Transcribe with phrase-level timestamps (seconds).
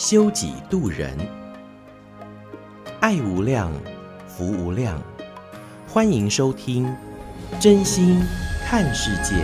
[0.00, 1.14] 修己度人，
[3.00, 3.70] 爱无量，
[4.26, 4.98] 福无量，
[5.86, 6.90] 欢迎收听
[7.60, 8.18] 真心
[8.64, 9.34] 看世界，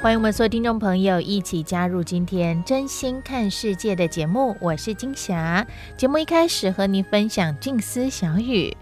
[0.00, 4.56] 欢迎我们所有听众朋友一起加入今天真心看世界的节目。
[4.60, 5.66] 我是金霞。
[5.94, 8.74] 节目一开始和您分享静思小语：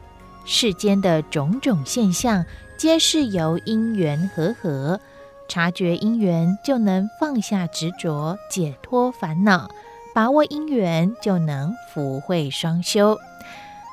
[0.44, 2.46] 世间的种种现象，
[2.76, 5.00] 皆是由因缘和合。
[5.48, 9.68] 察觉因缘，就能放下执着，解脱烦恼；
[10.14, 13.18] 把握因缘，就能福慧双修。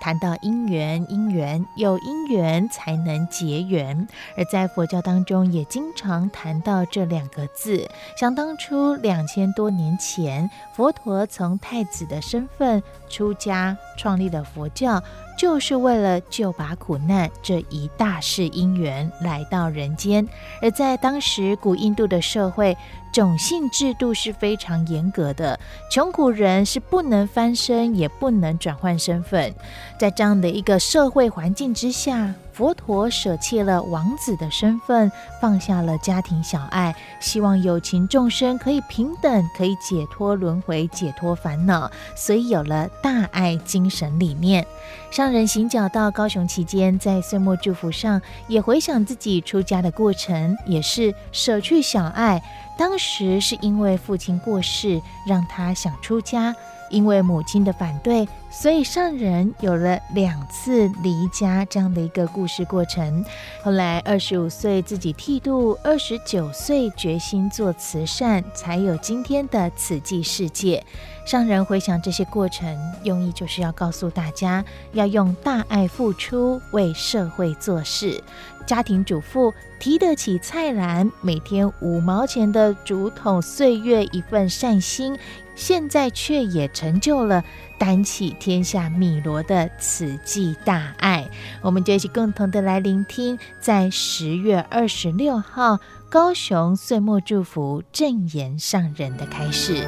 [0.02, 7.88] 谈到因缘，因缘有因缘才能结缘，而在佛教当中也经常谈到这两个字。
[8.17, 15.02] 想当初两千多年前，佛陀从太子的身份出家，创立了佛教，
[15.38, 20.27] 就是为了救拔苦难这一大世因缘来到人间。
[20.63, 22.75] 而在当时古印度的社会，
[23.12, 25.59] 种姓制度是非常严格的，
[25.90, 29.54] 穷苦人是不能翻身，也不能转换身份。
[30.00, 44.64] 在这样的一个社会环境之下，佛陀舍弃了王子的身份，放下了家庭小爱，希望有情众生可以平等，可以解脱轮回，解脱烦恼，所以有了大爱精神理念。
[45.09, 52.39] 上人行脚到高雄期间，在岁末祝福上也回想自己出家的过程，也是舍去小爱。
[52.78, 56.55] 当时是因为父亲过世，让他想出家。
[56.92, 63.23] 因为母亲的反对，所以上人有了两次离家这样的一个故事过程。
[63.64, 70.84] 后来二十五岁自己剃度，二十九岁决心做慈善，才有今天的慈济世界。
[71.26, 78.22] 上人回想这些过程，用意就是要告诉大家，要用大爱付出，为社会做事。
[78.66, 85.18] 家庭主妇提得起菜篮，每天五毛钱的竹筒岁月一份善心。
[85.54, 87.44] 现在却也成就了
[87.81, 91.27] 担起天下米罗的慈济大爱，
[91.64, 99.83] 我们就一起共同的来聆听，在十月二十六号高雄岁末祝福正言上人的开示。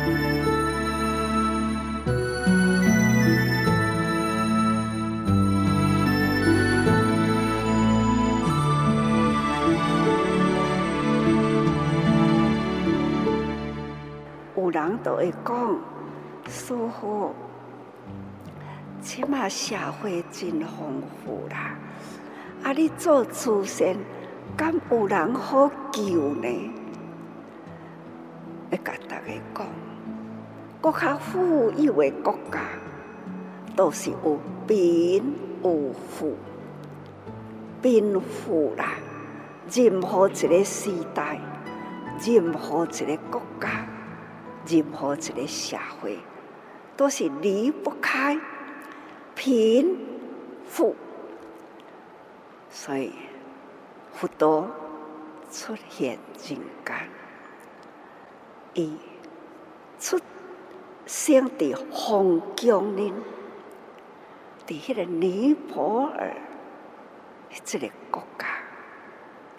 [14.71, 15.77] 人都会讲，
[16.49, 17.31] 师父，
[19.03, 21.75] 起码社会真丰富啦。
[22.63, 23.97] 啊，你做慈善，
[24.55, 26.71] 敢有人好救呢？
[28.71, 29.67] 要甲大家讲，
[30.79, 32.61] 国较富有的国家，
[33.75, 36.37] 都是有贫有富，
[37.81, 38.93] 贫富啦。
[39.69, 41.37] 任何一个时代，
[42.25, 43.85] 任何一个国家。
[44.65, 46.17] 任何一个社会，
[46.95, 48.39] 都是离不开
[49.35, 49.97] 贫
[50.65, 50.95] 富，
[52.69, 53.11] 所以
[54.13, 54.69] 佛陀
[55.51, 56.17] 出现
[56.47, 57.09] 人间，
[58.73, 58.97] 伊
[59.99, 60.19] 出
[61.05, 63.13] 生在红疆呢，
[64.65, 66.35] 在迄个尼泊尔
[67.63, 68.47] 这个国家，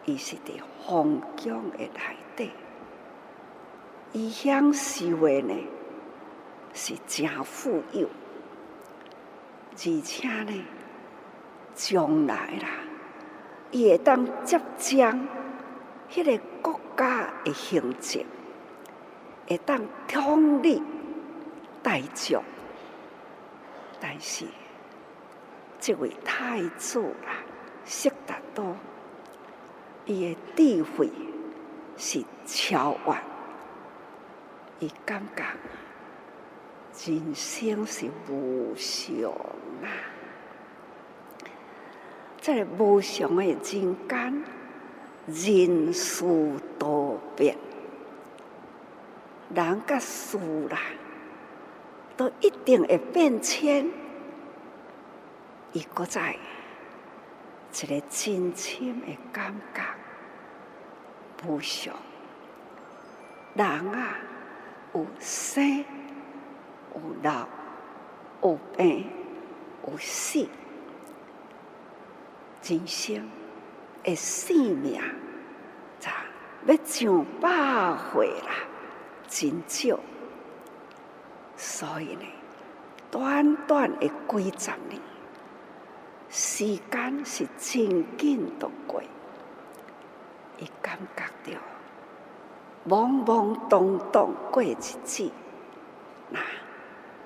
[0.05, 1.91] 伊是在红疆的内
[2.37, 2.51] 底。
[4.13, 5.55] 伊享受的呢
[6.73, 8.09] 是真富有，
[9.77, 10.65] 而且呢，
[11.75, 12.69] 将来啦，
[13.73, 15.29] 伊会当接掌
[16.11, 18.25] 迄个国家的行政，
[19.49, 20.83] 会当统领
[21.83, 22.43] 大众。
[24.01, 24.47] 但是，
[25.81, 27.43] 这位太子啦，
[27.85, 28.77] 悉达多，
[30.07, 31.11] 伊的智慧
[31.97, 33.15] 是超越。
[34.81, 35.43] 伊感觉
[37.03, 39.31] 人生是无常
[39.83, 39.91] 啊！
[42.41, 44.45] 在无常的人间，
[45.27, 46.25] 人事
[46.79, 47.57] 多变，
[49.55, 50.39] 人甲事
[50.69, 50.79] 啦，
[52.17, 53.91] 都一定会变迁。
[55.73, 56.37] 伊搁在
[57.73, 59.83] 一个真深的感觉，
[61.45, 61.95] 无常。
[63.55, 64.17] 人啊，
[64.95, 65.85] 有生，
[66.95, 67.47] 有老，
[68.43, 69.07] 有病，
[69.87, 70.47] 有死。
[72.63, 73.29] 人生
[74.03, 75.01] 的生命，
[76.01, 76.11] 咋
[76.67, 78.55] 要上百岁啦？
[79.29, 79.99] 真少。
[81.57, 82.25] 所以呢，
[83.11, 85.01] 短短的几十年，
[86.31, 89.03] 时间是真紧的过。
[90.59, 91.59] 伊感觉到
[92.89, 95.31] 懵懵懂懂过日子，
[96.31, 96.41] 那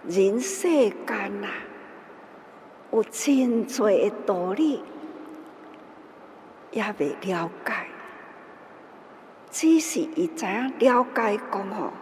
[0.09, 1.51] 人世间啊，
[2.91, 4.83] 有真多的道理，
[6.71, 7.87] 也未了解。
[9.51, 11.93] 只是伊知影了解讲吼，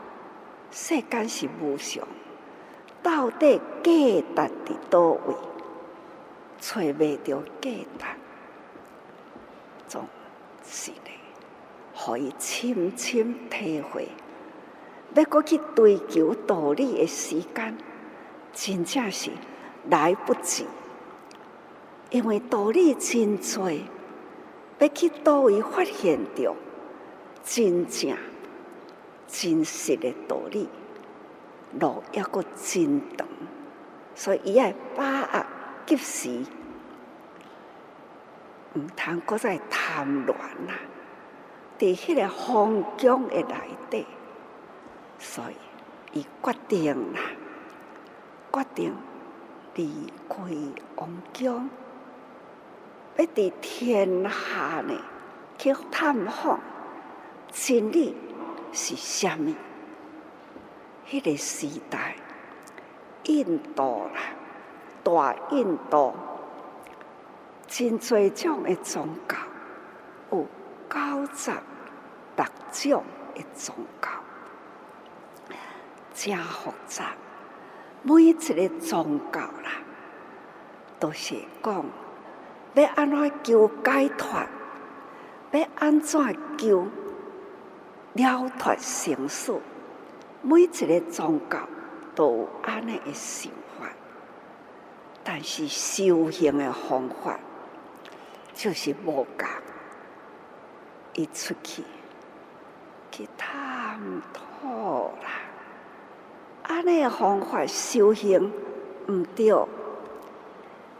[0.70, 2.06] 世间是无常，
[3.02, 5.34] 到底价值伫倒位，
[6.60, 8.04] 找袂到价值，
[9.88, 10.06] 总
[10.64, 11.10] 是呢，
[11.92, 14.10] 互伊深深体会，
[15.14, 17.76] 要搁去追求道理的时间，
[18.58, 19.30] 真正是
[19.90, 20.64] 来不及，
[22.08, 23.70] 因为道理真多，
[24.78, 26.56] 要去倒位发现着
[27.44, 28.16] 真正
[29.28, 30.70] 真实的道理，
[31.78, 33.28] 路抑搁真长，
[34.14, 35.46] 所以伊爱把握
[35.84, 36.30] 及时，
[38.74, 40.34] 毋通搁再贪恋
[40.66, 40.74] 啦。
[41.78, 43.54] 伫迄个风疆的内
[43.90, 44.06] 底，
[45.18, 47.20] 所以伊决定啦，
[48.56, 48.96] 决定
[49.74, 50.36] 离开
[50.94, 51.68] 王宫，
[53.16, 54.98] 要伫天下呢
[55.58, 56.58] 去探访
[57.52, 58.16] 真理
[58.72, 59.54] 是虾米？
[61.06, 62.16] 迄个时代，
[63.24, 64.20] 印度啦，
[65.04, 66.14] 大印度，
[67.68, 69.36] 真侪种的宗教，
[70.30, 70.46] 有。
[70.88, 71.50] 九十
[72.36, 73.04] 六种
[73.34, 74.08] 的宗教，
[76.14, 77.12] 真复杂。
[78.08, 79.82] 每一个宗教啦，
[81.00, 81.84] 都是讲
[82.74, 84.46] 要安怎求解脱，
[85.50, 86.86] 要安怎求
[88.12, 89.60] 了脱生死。
[90.40, 91.68] 每一个宗教
[92.14, 93.88] 都有安尼的想法，
[95.24, 97.40] 但是修行的方法
[98.54, 99.48] 就是无共。
[101.14, 101.82] 一出去
[103.10, 103.98] 去探
[104.32, 105.45] 讨啦，
[106.68, 108.52] 安尼个方法修行
[109.06, 109.54] 毋对，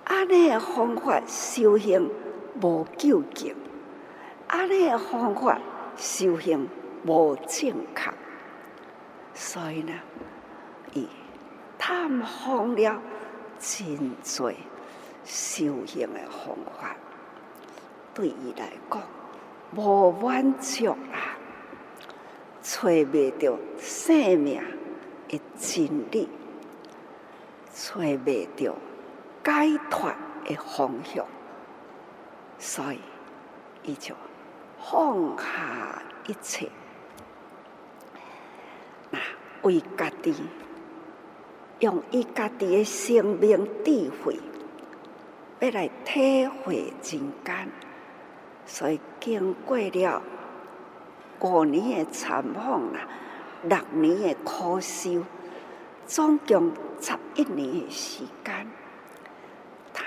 [0.05, 2.09] 安尼个方法修行
[2.61, 3.57] 无究竟，
[4.47, 5.59] 安尼个方法
[5.97, 6.69] 修行
[7.05, 8.13] 无正确，
[9.35, 9.93] 所以呢，
[10.93, 11.09] 伊
[11.77, 13.03] 探访了
[13.59, 14.53] 真多
[15.25, 16.97] 修行的方法，
[18.15, 19.03] 对伊来讲。
[19.75, 21.37] 无满足啦，
[22.63, 24.63] 找袂到生命
[25.37, 26.29] 的真理，
[27.73, 28.75] 找未到
[29.45, 30.11] 解脱
[30.45, 31.25] 的方向，
[32.59, 33.01] 所以
[33.83, 34.15] 伊就
[34.81, 36.71] 放下一切，
[39.11, 39.19] 那
[39.63, 40.35] 为家己
[41.81, 44.39] 用伊家己的生命智慧，
[45.61, 47.69] 要来体会人间。
[48.65, 50.23] 所以经过了
[51.41, 53.09] 五年的参访啦，
[53.69, 55.23] 六年的苦修，
[56.07, 58.67] 总共十一年的时间，
[59.93, 60.05] 他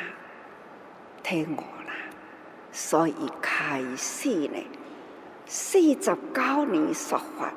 [1.22, 1.94] 听我啦，
[2.72, 4.58] 所以开始呢，
[5.46, 7.54] 四十九年说法，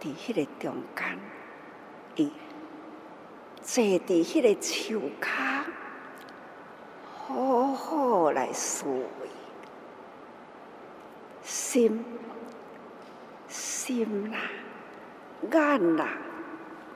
[0.00, 1.18] 在迄个中间，
[2.16, 2.32] 伊
[3.62, 5.64] 坐在迄个树下，
[7.26, 9.04] 好好来思维。
[11.42, 12.02] 心、
[13.54, 14.38] 心啦、
[15.42, 16.08] 眼啦、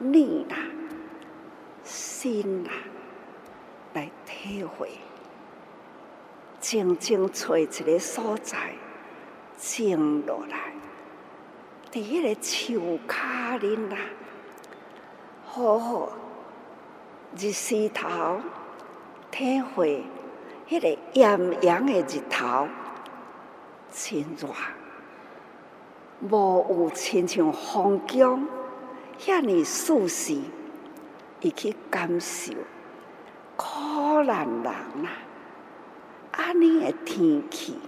[0.01, 0.57] 耳啦、
[1.85, 2.71] 心啦，
[3.95, 4.91] 来体会，
[6.59, 8.73] 静静找一个所在，
[9.57, 10.73] 静落来，
[11.93, 13.97] 伫迄个树脚顶啦，
[15.45, 16.11] 好好
[17.39, 18.41] 日时头
[19.31, 20.03] 体会
[20.69, 22.67] 迄个艳阳的日头。
[23.91, 24.49] 真热，
[26.21, 28.49] 无有亲像风景
[29.19, 30.37] 遐尼舒适，
[31.41, 32.53] 伊去感受
[33.57, 35.09] 苦难人啊！
[36.33, 37.79] 安尼的天气，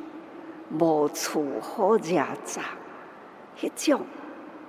[0.79, 2.63] 无处好惹杂，
[3.59, 4.03] 迄种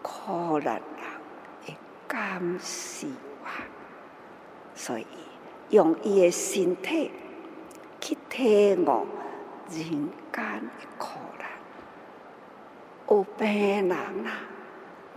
[0.02, 0.84] 苦难人
[1.68, 1.78] 的
[2.08, 3.08] 感受
[3.44, 3.62] 啊！
[4.74, 5.06] 所以
[5.70, 7.12] 用伊的身体
[8.00, 9.06] 去体悟
[9.70, 11.21] 人间的苦。
[13.12, 14.32] 有病人啊，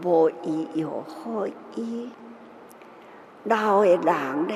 [0.03, 1.47] 无医药可
[1.77, 2.11] 医；
[3.45, 4.03] 老的人
[4.49, 4.55] 呢，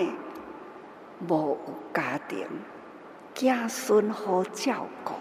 [1.29, 1.59] 无有
[1.95, 2.45] 家庭，
[3.35, 5.15] 子孙好照顾。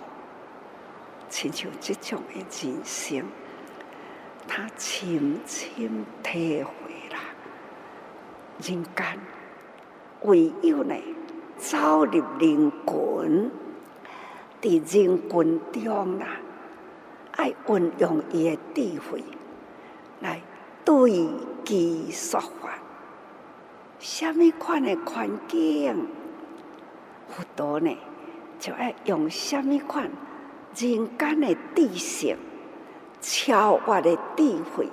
[1.30, 3.24] 亲像这种的人生，
[4.48, 7.20] 他深深体会了。
[8.64, 9.20] 人间
[10.24, 10.96] 唯有呢，
[11.60, 13.52] 走入人群，
[14.60, 16.26] 在人群中啦，
[17.38, 19.24] 爱运用伊的智慧
[20.20, 20.42] 来
[20.84, 21.30] 对
[21.64, 22.80] 其说法。
[24.00, 26.08] 什么款的环境，
[27.30, 27.96] 辅导呢，
[28.60, 30.10] 就爱用什么款
[30.76, 32.36] 人间的知识、
[33.22, 34.90] 超越的智慧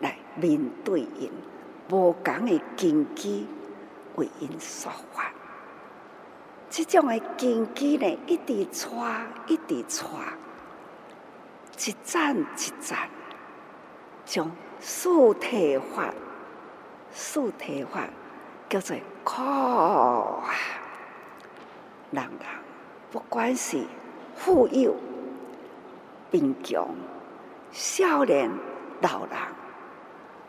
[0.00, 1.30] 来面对因。
[1.90, 3.46] 无共的根基
[4.14, 5.30] 为因说法，
[6.70, 10.10] 这种的根基呢，一直传，一直传，
[11.84, 13.08] 一站一站，
[14.24, 16.14] 将四谛法，
[17.10, 18.08] 四谛法
[18.68, 20.54] 叫做苦啊！
[22.12, 22.30] 人人
[23.10, 23.84] 不管是
[24.36, 24.94] 富有、
[26.30, 26.94] 贫穷、
[27.72, 28.50] 少年、
[29.00, 29.36] 老人。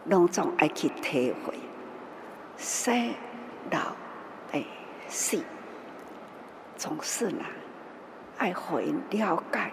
[0.05, 1.53] 拢总爱去体会
[2.57, 3.13] 生
[3.71, 3.95] 老
[4.51, 4.65] 病
[5.07, 5.41] 死，
[6.75, 7.45] 总是呢
[8.37, 9.71] 爱互因了解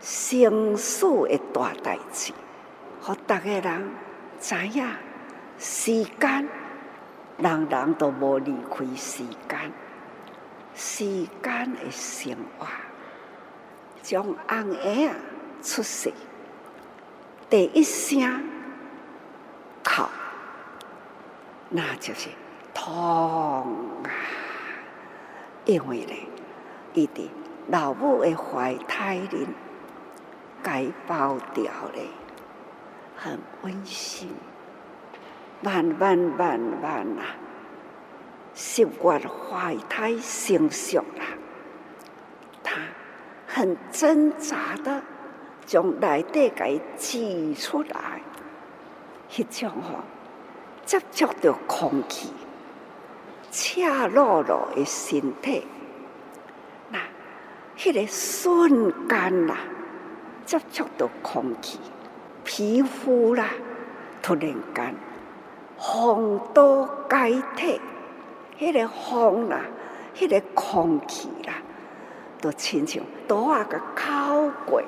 [0.00, 2.32] 生死的大代志，
[3.00, 3.90] 互逐个人
[4.40, 4.86] 知影
[5.58, 6.48] 时间，
[7.38, 9.72] 人人都无离开时间，
[10.74, 11.04] 时
[11.42, 12.66] 间的生活，
[14.02, 15.10] 从红婴
[15.60, 16.12] 仔出世
[17.48, 18.44] 第一声。
[19.82, 20.02] 哭，
[21.70, 22.28] 那就是
[22.74, 22.92] 痛
[24.04, 24.10] 啊！
[25.64, 26.12] 因为呢，
[26.92, 27.28] 伊伫
[27.68, 29.46] 老母的怀胎里，
[30.62, 32.08] 该包掉嘞，
[33.16, 34.28] 很温馨。
[35.62, 37.36] 慢慢慢慢啊，
[38.54, 41.24] 习惯怀胎成熟了，
[42.62, 42.76] 他
[43.46, 45.02] 很挣扎的
[45.66, 48.22] 从内底给挤出来。
[49.30, 49.98] 迄种吼，
[50.86, 52.32] 接触着空气，
[53.50, 55.66] 赤裸裸的身体，
[56.90, 56.98] 那
[57.76, 59.58] 迄个瞬间啊，
[60.50, 61.78] 接触着空气，
[62.42, 63.50] 皮肤啦，
[64.20, 64.96] 突然间
[65.78, 67.80] 风都解体，
[68.58, 69.60] 迄个风啦，
[70.12, 71.54] 迄个空气啦，
[72.40, 74.82] 都亲像刀啊个敲过，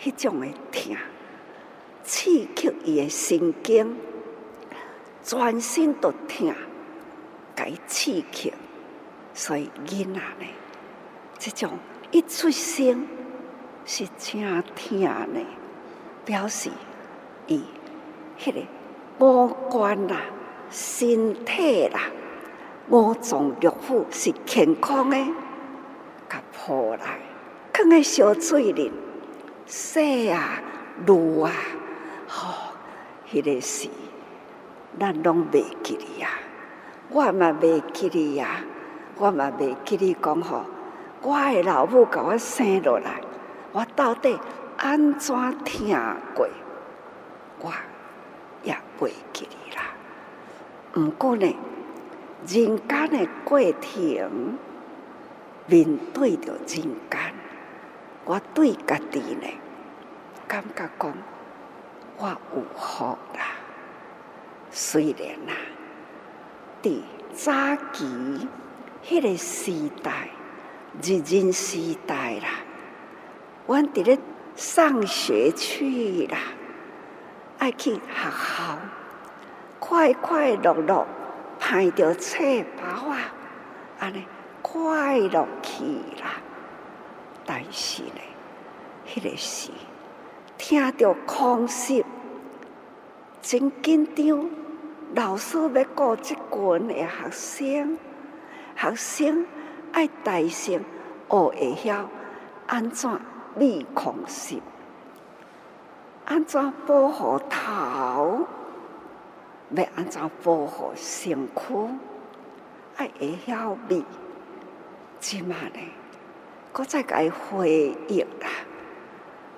[0.00, 0.96] 迄种的疼。
[2.02, 3.94] 刺激伊诶神经，
[5.22, 6.54] 全身都疼，
[7.54, 8.54] 该刺激，
[9.34, 10.46] 所以囡仔呢，
[11.38, 11.72] 这种
[12.10, 13.06] 一出生
[13.88, 14.42] 是真
[14.74, 15.00] 疼
[15.32, 15.40] 呢，
[16.24, 16.70] 表示
[17.46, 17.62] 伊
[18.36, 18.60] 迄个
[19.24, 20.22] 五官啦、
[20.68, 22.00] 身体啦、
[22.90, 25.16] 五脏六腑是健康的，
[26.28, 27.20] 甲破来，
[27.72, 28.90] 放在小水里，
[29.66, 30.60] 洗啊、
[31.06, 31.52] 卤啊。
[32.26, 32.72] 吼，
[33.30, 33.88] 迄、个是，
[34.98, 36.28] 咱拢袂记哩呀，
[37.08, 38.64] 我嘛袂记哩呀，
[39.16, 40.64] 我嘛袂记哩讲吼，
[41.22, 43.20] 我的老母甲我生落来，
[43.76, 44.40] 我到底
[44.78, 45.94] 安怎听
[46.34, 46.48] 过，
[47.60, 47.70] 我
[48.62, 49.82] 也袂记哩啦。
[50.94, 51.46] 毋过呢，
[52.48, 54.56] 人间的过程，
[55.66, 57.34] 面对着人间，
[58.24, 59.46] 我对家己呢，
[60.48, 61.12] 感觉讲。
[62.16, 63.04] 我有福
[63.34, 63.58] 啦，
[64.70, 65.52] 虽然啦，
[66.82, 67.02] 伫
[67.34, 67.52] 早
[67.92, 68.48] 期
[69.04, 70.30] 迄个时代，
[71.02, 72.48] 日治时代啦，
[73.66, 74.18] 阮伫咧
[74.54, 76.38] 上学去啦，
[77.58, 78.78] 爱去学校，
[79.78, 81.06] 快快乐乐
[81.58, 82.38] 排着册
[82.76, 83.18] 包啊，
[83.98, 84.24] 安尼
[84.62, 85.84] 快乐去
[86.22, 86.40] 啦，
[87.44, 88.20] 但是呢，
[89.06, 89.70] 迄个时。
[90.58, 92.02] 听着空袭，
[93.42, 94.48] 真紧张。
[95.14, 97.98] 老师要顾即群的学生，
[98.74, 99.46] 学生
[99.92, 100.82] 爱大声
[101.28, 102.08] 学会晓
[102.66, 103.10] 安怎
[103.58, 104.62] 避空袭，
[106.24, 108.46] 安怎保护头，
[109.70, 111.88] 要安怎保护身躯，
[112.96, 114.04] 爱会晓避。
[115.18, 115.80] 即嘛呢？
[116.72, 118.48] 搁再该回忆啦，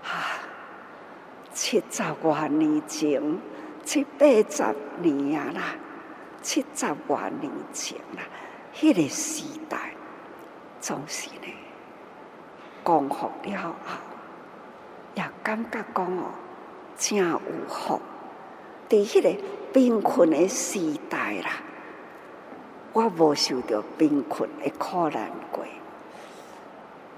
[0.02, 0.38] 哈。
[1.52, 3.21] 七十多年前，
[3.85, 4.64] 七八十
[5.02, 5.75] 年啊啦，
[6.40, 8.23] 七十多年前啦，
[8.73, 9.90] 迄、那个时代
[10.81, 11.52] 总是呢，
[12.88, 13.75] 光复了后，
[15.14, 16.30] 也感觉讲哦，
[16.97, 18.00] 真有福。
[18.88, 20.80] 伫迄个贫困的时
[21.11, 21.50] 代啦，
[22.95, 25.66] 我无受到贫困的苦难过，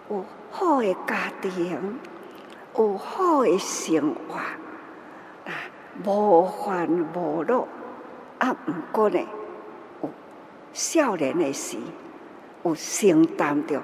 [0.08, 2.00] 有好的家庭，
[2.76, 4.34] 有好的生活，
[5.48, 5.54] 啊，
[6.04, 7.68] 无烦无恼，
[8.38, 9.20] 啊，毋过呢，
[10.02, 10.10] 有
[10.72, 11.78] 少年的时，
[12.64, 13.80] 有承担着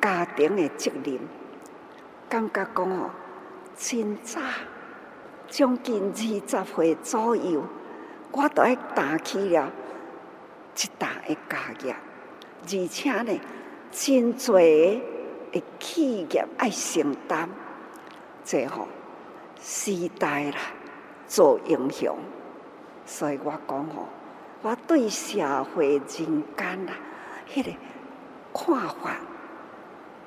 [0.00, 1.18] 家庭的责任，
[2.28, 3.10] 感觉讲哦，
[3.76, 4.40] 真早。
[5.50, 7.64] 将近二十岁左右，
[8.32, 9.72] 我都爱担起了
[10.76, 11.96] 一大的家业，
[12.64, 13.40] 而且呢，
[13.90, 15.00] 真侪
[15.50, 17.48] 的企业爱承担，
[18.44, 18.86] 最后
[19.58, 20.58] 时代啦
[21.26, 22.18] 做英雄，
[23.06, 24.06] 所以我讲吼，
[24.60, 26.92] 我对社会人间啦，
[27.50, 27.70] 迄个
[28.52, 29.16] 看法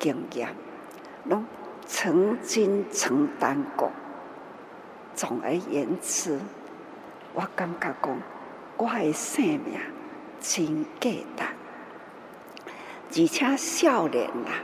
[0.01, 0.53] 经验，
[1.23, 1.45] 拢
[1.85, 3.89] 曾经承担过。
[5.13, 6.39] 总而言之，
[7.33, 8.17] 我感觉讲，
[8.77, 9.79] 我的生命
[10.39, 11.49] 真简单，
[13.09, 14.63] 而且少年啦，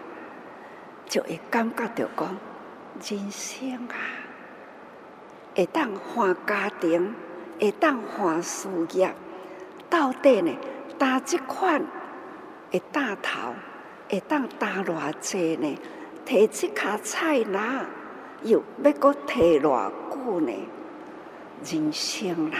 [1.05, 2.37] 就会感觉到讲，
[3.07, 3.95] 人生啊，
[5.55, 7.13] 会当换家庭，
[7.59, 9.13] 会当换事业，
[9.89, 10.51] 到底呢，
[10.97, 11.85] 担这款
[12.71, 13.53] 会担头，
[14.09, 15.77] 会当担偌济呢？
[16.25, 17.85] 提这卡菜啦。
[18.43, 20.53] 又要搁提偌久呢？
[21.65, 22.57] 人生啦，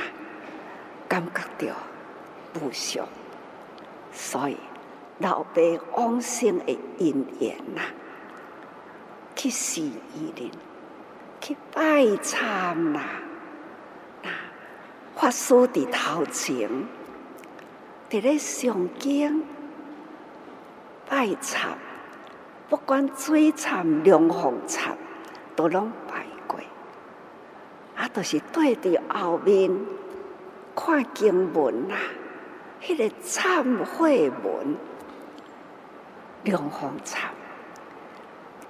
[1.07, 1.75] 感觉着
[2.51, 3.01] 不俗，
[4.11, 4.57] 所以
[5.19, 5.61] 老爸
[5.95, 7.81] 往生的因缘呐，
[9.35, 9.93] 去寺院
[10.35, 10.51] 里
[11.39, 13.03] 去拜忏啦，
[14.23, 14.29] 那
[15.15, 16.67] 法师伫头前，
[18.09, 19.43] 伫咧上经
[21.09, 21.69] 拜忏，
[22.69, 24.91] 不管水忏、龙凤忏。
[25.55, 26.59] 都拢拜过，
[27.95, 29.75] 啊，都是对伫后面
[30.75, 31.97] 看经文啊，
[32.79, 34.75] 迄、那个忏悔文、
[36.45, 37.17] 龙凤忏、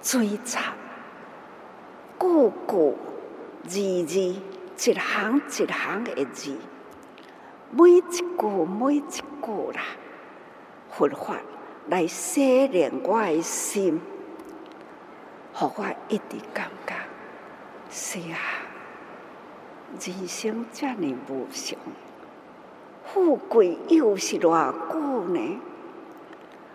[0.00, 0.60] 水忏，
[2.18, 2.96] 句句
[3.66, 4.18] 字字，
[4.90, 6.56] 一行一行的字，
[7.70, 9.82] 每一句每一句啦，
[10.90, 11.34] 佛法
[11.88, 14.00] 来洗练我的心。
[15.52, 16.94] 互我一直感觉，
[17.90, 18.38] 是啊，
[20.00, 21.76] 人生这么无常，
[23.04, 25.60] 富贵又是偌久呢？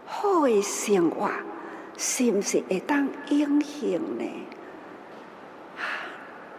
[0.06, 1.30] 好的生活
[1.98, 4.26] 是毋是会当永恒呢？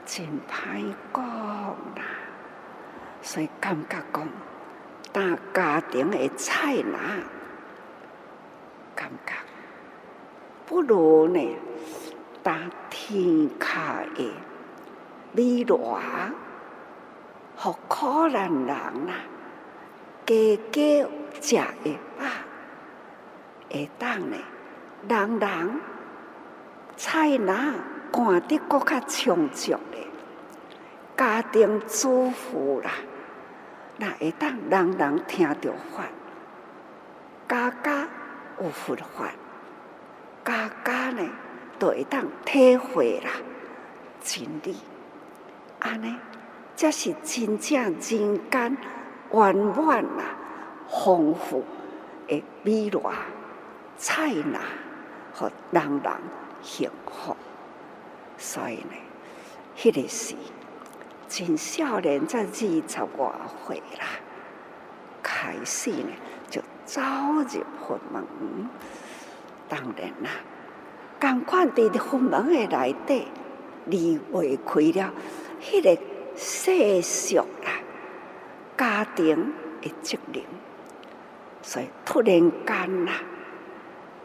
[0.07, 2.03] 真歹讲啦！
[3.21, 4.29] 所以感觉讲，
[5.13, 7.23] 当家庭的菜篮，
[8.95, 9.33] 感觉
[10.67, 11.57] 不如呢。
[12.43, 14.31] 当天下的
[15.33, 15.99] 米罗，
[17.57, 19.15] 和可怜人啊，
[20.27, 20.35] 家
[20.71, 21.09] 家
[21.41, 22.27] 食的饱，
[23.71, 24.37] 会当呢，
[25.09, 25.81] 人人
[26.99, 27.75] 菜篮
[28.13, 30.07] 干得阁较充足的，
[31.17, 32.91] 家庭主妇啦，
[33.97, 36.05] 那会当人人听着法，
[37.49, 38.07] 家家
[38.61, 39.31] 有佛法，
[40.45, 41.29] 家家呢？
[41.77, 43.31] 都会当体会啦，
[44.23, 44.77] 真理，
[45.81, 46.17] 安尼，
[46.77, 48.77] 这是真正人间
[49.33, 50.37] 圆满啦、
[50.89, 51.65] 丰富
[52.29, 53.13] 的美乐
[53.97, 54.61] 菜呐，
[55.35, 56.13] 和人人
[56.63, 57.37] 幸福。
[58.39, 58.95] 所以呢，
[59.77, 60.37] 迄、个时
[61.29, 63.33] 真少年，才二十外
[63.67, 64.07] 岁啦，
[65.25, 66.13] 开始呢
[66.85, 68.25] 走入佛门，
[69.69, 70.31] 当然啦。
[71.21, 73.27] 同款伫佛门的内底，
[73.87, 75.13] 离未开了，
[75.63, 75.99] 迄个
[76.37, 77.71] 世俗啦，
[78.77, 80.43] 家庭的责任，
[81.63, 82.27] 所以突然
[82.67, 83.13] 间啦，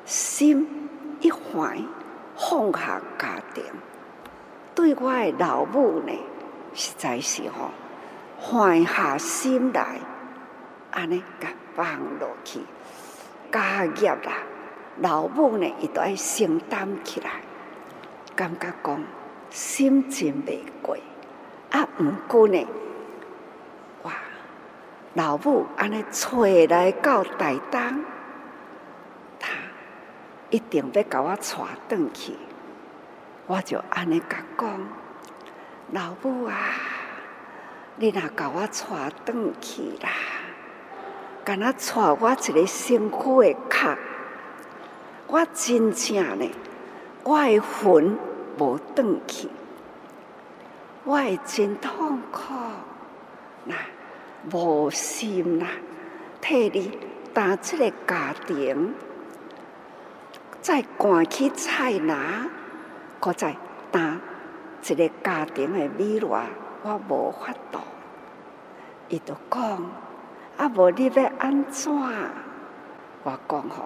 [0.05, 0.89] 心
[1.21, 1.85] 一横，
[2.35, 3.63] 放下家庭，
[4.75, 6.11] 对我的老母呢，
[6.73, 7.69] 实在是吼，
[8.41, 9.99] 放下心来，
[10.91, 11.85] 安尼甲放
[12.19, 12.59] 落去，
[13.51, 14.33] 家业啦。
[15.01, 17.31] 老母呢，伊都爱承担起来，
[18.35, 19.01] 感觉讲
[19.49, 20.97] 心情袂过，
[21.71, 22.67] 啊，毋过呢，
[24.03, 24.11] 哇，
[25.13, 28.03] 老母安尼揣来到台东，
[29.39, 29.49] 他
[30.49, 31.41] 一定要甲我带
[31.87, 32.35] 转去，
[33.47, 34.81] 我就安尼甲讲，
[35.91, 36.55] 老母啊，
[37.95, 40.09] 你若甲我带转去啦，
[41.43, 43.97] 敢若带我一个辛苦的壳。
[45.27, 46.49] 我真正呢，
[47.23, 48.17] 我的魂
[48.57, 49.47] 无转去，
[51.03, 52.53] 我会真痛苦，
[53.65, 53.75] 那
[54.51, 55.67] 无心啦，
[56.41, 56.97] 替你
[57.31, 58.95] 担这个家庭，
[60.61, 62.47] 再赶去菜拿，
[63.19, 63.55] 搁再
[63.91, 64.19] 担
[64.87, 66.47] 一个家庭的未来，
[66.81, 67.79] 我无法度。
[69.09, 69.91] 伊就讲，
[70.59, 71.89] 啊，无你要安怎？
[73.23, 73.85] 我讲吼，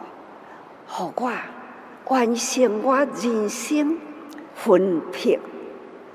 [0.87, 1.31] 互我
[2.07, 3.99] 完成我人生
[4.55, 5.39] 分配，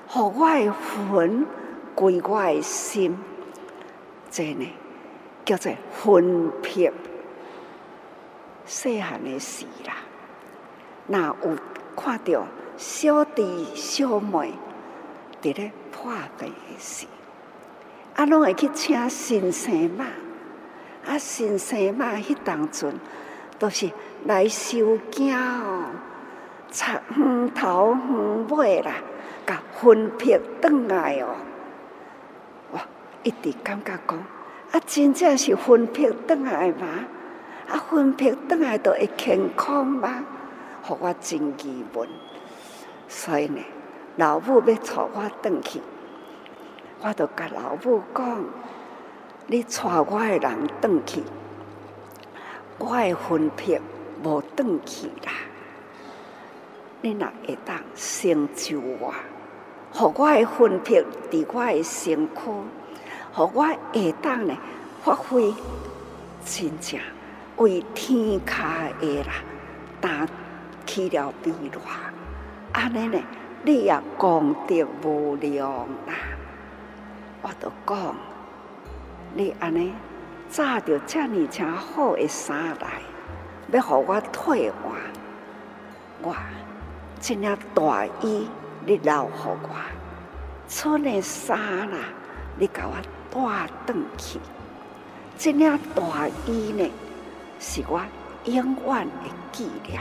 [0.09, 1.47] 互我的魂
[1.95, 3.17] 归我的心，
[4.33, 4.69] 这呢
[5.45, 6.93] 叫做分配。
[8.67, 9.95] 细汉的时啦，
[11.07, 11.57] 若有
[11.97, 12.45] 看到
[12.77, 14.55] 小弟小妹
[15.41, 17.07] 伫咧破病的时，
[18.17, 20.05] 啊，拢会去请先生嘛。
[21.09, 22.95] 啊，先生嘛，迄当阵
[23.59, 23.91] 都是
[24.27, 25.85] 来收惊哦，
[26.71, 27.97] 插远头
[28.51, 28.93] 尾啦，
[29.47, 31.35] 甲分配转来哦。
[32.73, 32.83] 哇
[33.23, 34.19] 一直感觉讲，
[34.71, 36.87] 啊，真正是分配转来吗？
[37.71, 40.23] 啊，分配转来都会健康吗？
[40.83, 42.07] 互我真疑问。
[43.09, 43.63] 所以呢，
[44.17, 45.81] 老母要带我转去，
[47.01, 48.45] 我就甲老母讲。
[49.51, 51.23] 你带我的人转去，
[52.77, 53.81] 我的魂魄
[54.23, 55.33] 无转去啦。
[57.01, 59.15] 你若会当成就我，
[59.91, 62.41] 互我的魂魄伫我的身躯，
[63.33, 64.55] 互我会当呢
[65.03, 65.55] 发挥
[66.45, 67.01] 真正
[67.57, 69.33] 为天下的啦，
[69.99, 70.29] 担
[70.85, 71.81] 起了未来。
[72.73, 73.19] 安尼呢，
[73.63, 75.71] 你也功德无量
[76.07, 76.13] 啦。
[77.41, 78.15] 我都讲。
[79.35, 79.93] 你安尼
[80.49, 83.03] 扎着遮尔诚好的衫来，
[83.71, 84.93] 要互我退换，
[86.23, 86.35] 我
[87.21, 88.49] 这领大衣
[88.85, 89.77] 你留互我，
[90.67, 91.59] 剩的衫
[91.91, 91.99] 啦，
[92.59, 92.97] 你甲我
[93.31, 94.41] 带转去。
[95.37, 96.91] 这领大衣呢，
[97.61, 98.01] 是我
[98.45, 100.01] 永远的纪念。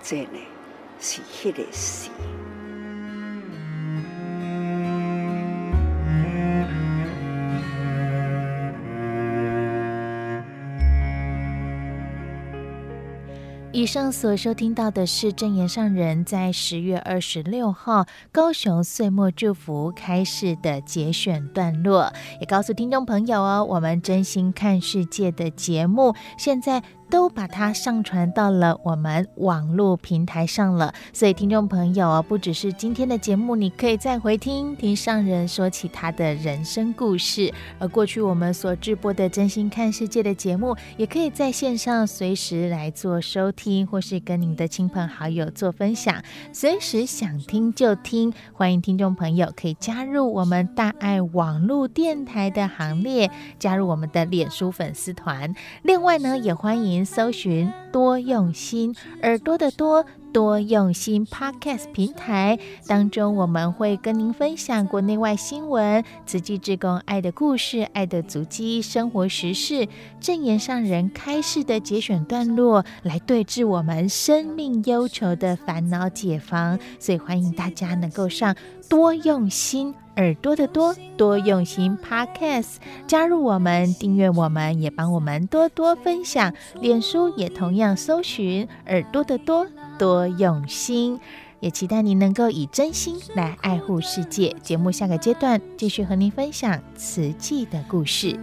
[0.00, 0.38] 这呢，
[1.00, 2.10] 是迄个时。
[13.76, 22.10] 以上所收听到的是证言上人在十月二十六号高雄岁末祝福开示的节选段落，
[22.40, 26.82] 也告诉听众朋友哦，我们真心看世界的节目现在。
[27.08, 48.32] 都把它上传到了我们网络平台上了，所以听众朋友啊，不只是今天的节目，你可以再回听听上人说起他的人生故事，而过去我们所直播的《真心看世界》的节目，也可以在线上随时来做收听，或是跟您的亲朋好友做分享，随时想听就听。
[48.52, 55.54] 欢迎听众朋友可以加入我们大爱网络电台的行列，加入我们的脸书粉丝团。
[55.82, 56.95] 另外呢，也欢迎。
[57.04, 60.04] 搜寻多用心耳朵的多
[60.36, 69.88] 多用心 Podcast 平台当中，我们会跟您分享国内外新闻、慈济志工爱的故事、爱的足迹、生活时事、
[70.20, 76.78] 正言上人开示的节选段落，来对治我们生命忧愁的烦恼解方。
[76.98, 78.54] 所以欢迎大家能够上
[78.90, 79.94] 多用心。
[80.16, 86.54] 耳朵的多多用心 Podcast，加入我们，订阅我们，也帮我们多多分享。
[86.80, 89.66] 脸书也同样搜寻耳朵的多
[89.98, 91.20] 多用心，
[91.60, 94.54] 也期待您能够以真心来爱护世界。
[94.62, 98.38] 节目下个阶段继续和您分享慈济的故事。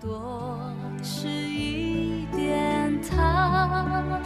[0.00, 0.58] 多
[1.02, 4.20] 吃一点糖，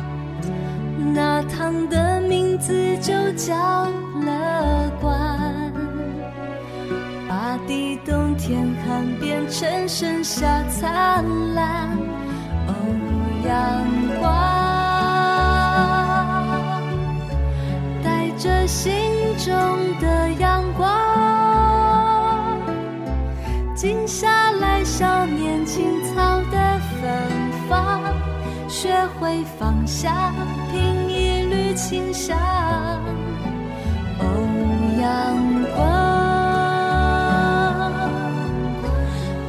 [1.14, 3.54] 那糖的名字就叫
[4.20, 5.72] 乐观。
[7.28, 11.88] 把地洞天寒变成盛夏灿烂，
[12.66, 12.72] 哦，
[13.46, 13.84] 阳
[14.20, 14.79] 光
[18.40, 18.96] 着心
[19.36, 19.54] 中
[20.00, 20.88] 的阳光，
[23.74, 27.12] 静下来少年青草的芬
[27.68, 28.00] 芳，
[28.66, 30.32] 学会放下，
[30.72, 32.34] 品一缕清香，
[34.20, 34.24] 哦，
[34.98, 35.36] 阳
[35.76, 35.84] 光。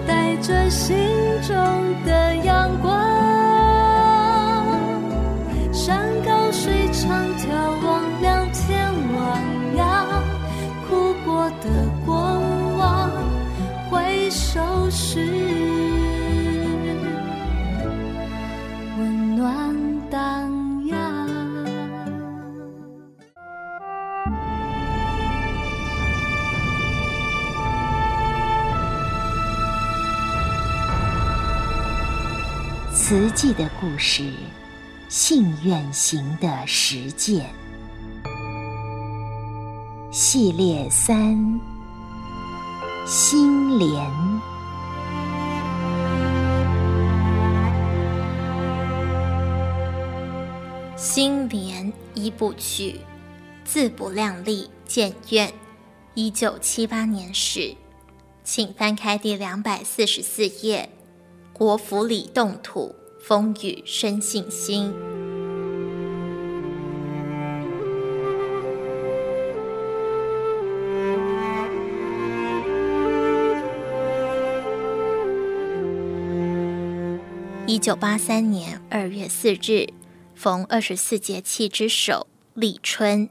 [0.06, 0.98] 带着心
[1.42, 1.56] 中
[2.06, 2.92] 的阳光，
[14.54, 14.60] 收
[14.90, 15.22] 拾
[19.00, 19.74] 温暖
[20.10, 21.30] 荡漾。
[32.94, 34.34] 慈济的故事
[35.08, 37.46] 信愿行的实践。
[40.12, 41.58] 系列三
[43.14, 44.10] 心莲。
[50.96, 53.02] 心莲一部曲，
[53.66, 55.52] 自不量力建院，
[56.14, 57.76] 一九七八年始，
[58.46, 60.90] 请翻开第两百四十四页。
[61.52, 64.94] 国府里动土，风雨生信心。
[77.82, 79.88] 九八三年二月四日，
[80.36, 83.28] 逢二十四节气之首，立春，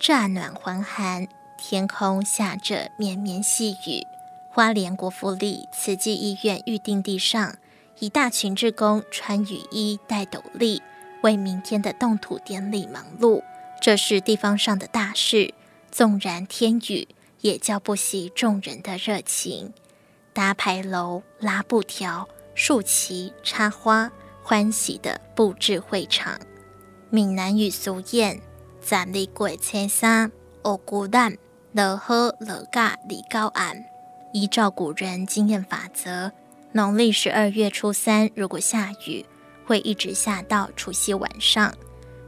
[0.00, 4.02] 乍暖还寒，天空下着绵绵细雨。
[4.50, 7.56] 花莲国府里慈济医院预定地上，
[8.00, 10.82] 一大群志工穿雨衣、戴斗笠，
[11.22, 13.44] 为明天的动土典礼忙碌。
[13.80, 15.54] 这是地方上的大事，
[15.92, 17.06] 纵然天雨，
[17.42, 19.72] 也浇不熄众人的热情。
[20.32, 24.10] 搭牌楼、拉布条、竖旗、插花，
[24.42, 26.38] 欢喜地布置会场。
[27.10, 28.38] 闽南语俗谚
[28.80, 30.30] ：“十二月初三，
[30.64, 31.36] 乌龟蛋，
[31.72, 33.84] 落好落假离高岸。”
[34.32, 36.32] 依照古人经验法则。
[36.72, 39.24] 农历十二月初三，如果下雨，
[39.64, 41.72] 会一直下到除夕晚上。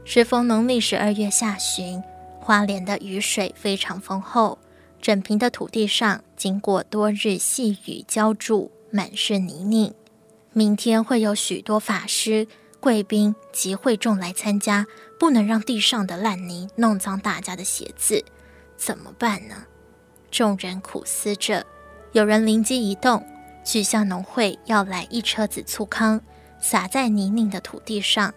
[0.05, 2.01] 时逢农历十二月下旬，
[2.39, 4.57] 花莲的雨水非常丰厚，
[5.01, 9.93] 整平的土地上经过多日细雨浇筑，满是泥泞。
[10.57, 12.47] 明天会有许多法师、
[12.79, 14.87] 贵宾及会众来参加，
[15.19, 18.25] 不能让地上的烂泥弄脏大家的鞋子，
[18.75, 19.67] 怎么办呢？
[20.31, 21.63] 众人苦思着，
[22.11, 23.23] 有人灵机一动。
[23.63, 26.19] 许下农会要来一车子粗糠，
[26.59, 28.33] 撒在泥泞的土地上，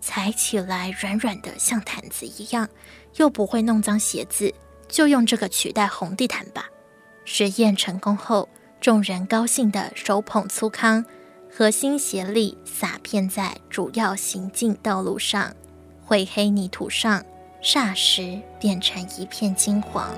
[0.00, 2.68] 踩起来软软的，像毯子一样，
[3.16, 4.54] 又不会弄脏鞋子，
[4.86, 6.66] 就用这个取代红地毯吧。
[7.24, 8.48] 实验成功后，
[8.80, 11.04] 众人高兴地手捧粗糠，
[11.58, 15.52] 核心协力撒遍在主要行进道路上，
[16.04, 17.20] 灰黑泥土上，
[17.60, 20.08] 霎时变成一片金黄。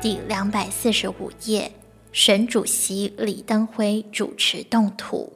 [0.00, 1.70] 第两百四十五页，
[2.18, 5.30] 省主席李登辉主持动土。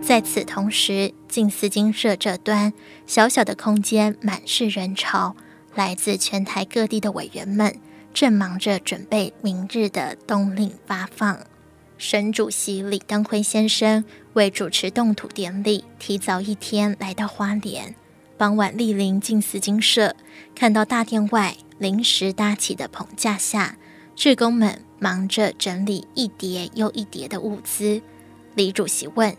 [0.00, 2.72] 在此同时，近思金社这端
[3.04, 5.34] 小小的空间满是人潮，
[5.74, 7.74] 来自全台各地的委员们
[8.14, 11.36] 正忙着准备明日的冬令发放。
[12.00, 17.94] 省主席李登辉先生为主持动土典礼，提早一天来到花莲。
[18.38, 20.16] 傍晚莅临静思精舍，
[20.54, 23.76] 看到大殿外临时搭起的棚架下，
[24.16, 28.00] 志工们忙着整理一叠又一叠的物资。
[28.54, 29.36] 李主席问：“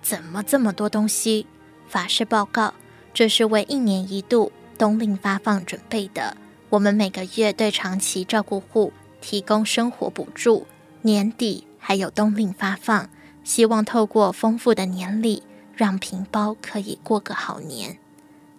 [0.00, 1.46] 怎么这么多东西？”
[1.86, 2.72] 法师报告
[3.12, 6.34] ：“这是为一年一度冬令发放准备的。
[6.70, 10.66] 我们每个月对长期照顾户提供生活补助，
[11.02, 13.08] 年底。”还有冬令发放，
[13.44, 15.42] 希望透过丰富的年礼，
[15.74, 17.98] 让平包可以过个好年。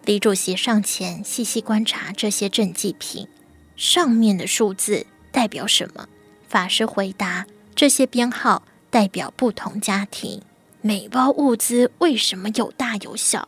[0.06, 3.28] 李主席上前细细观察这些赈济品，
[3.76, 6.08] 上面的数字代表什么？
[6.48, 10.42] 法师回答：这些编号代表不同家庭，
[10.82, 13.48] 每包物资为什么有大有小？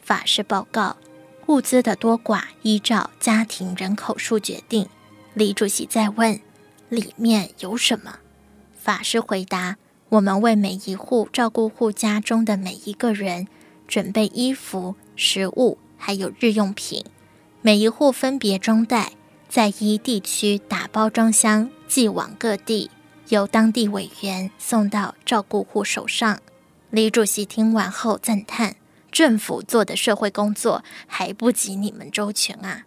[0.00, 0.96] 法师报告：
[1.46, 4.88] 物资的多寡依照家庭人口数决定。
[5.34, 6.40] 李主席再问：
[6.88, 8.20] 里面有什么？
[8.86, 9.78] 法师回答
[10.10, 13.48] ：“我们为每一户照顾户家中的每一个人
[13.88, 17.04] 准备衣服、食物，还有日用品。
[17.62, 19.10] 每一户分别装袋，
[19.48, 22.88] 在一地区打包装箱，寄往各地，
[23.30, 26.38] 由当地委员送到照顾户手上。”
[26.90, 28.76] 李主席听完后赞叹
[29.10, 32.84] ：“政府做的社会工作还不及你们周全啊！”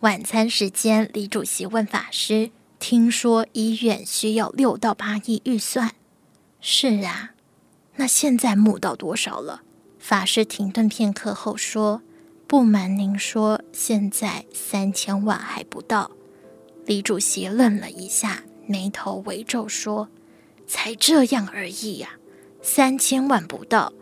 [0.00, 2.50] 晚餐时间，李主席问法师。
[2.80, 5.92] 听说医院需要六到八亿预算，
[6.62, 7.32] 是啊，
[7.96, 9.60] 那现在募到多少了？
[9.98, 12.00] 法师停顿片刻后说
[12.48, 16.10] ：“不瞒您说，现在三千万还不到。”
[16.86, 20.08] 李主席愣了一下，眉头微皱说
[20.66, 22.12] ：“才这样而已呀，
[22.62, 23.92] 三千万不到，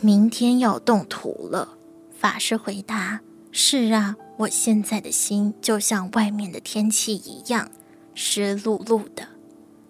[0.00, 1.78] 明天要动土了。”
[2.20, 7.70] 法师回答：“是啊，我现在的心就像外面的天气一样
[8.16, 9.28] 湿漉漉的。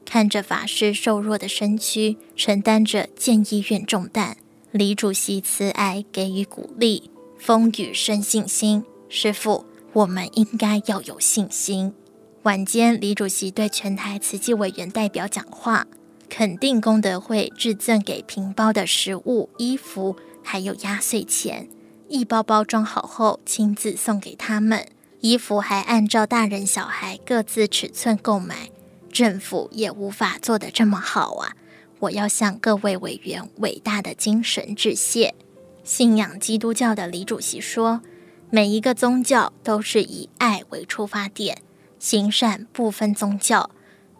[0.04, 4.36] 看着法师瘦弱的身躯，承担着建医院重担，
[4.70, 8.84] 李主席慈爱给予鼓励，风雨生信心。
[9.08, 11.94] 师父，我们应该要有信心。
[12.42, 15.86] 晚间，李主席对全台慈济委员代表讲话，
[16.28, 21.68] 肯定功德会致赠给平包的食物、衣服，还有压岁钱，
[22.08, 24.86] 一包包装好后亲自送给他们。
[25.20, 28.70] 衣服还按照大人小孩各自尺寸购买。
[29.12, 31.56] 政府也无法做得这么好啊！
[32.00, 35.34] 我要向各位委员伟大的精神致谢。
[35.82, 38.02] 信仰基督教的李主席说
[38.50, 41.62] ：“每一个宗教都是以爱为出发点，
[41.98, 43.70] 行善不分宗教。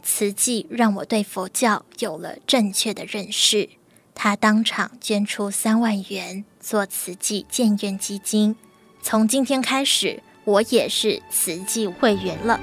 [0.02, 3.68] 慈济让我对佛教有了正确的认识。”
[4.14, 8.56] 他当场捐出三万元做慈济建院基金。
[9.02, 12.60] 从今天开始，我也是慈济会员了。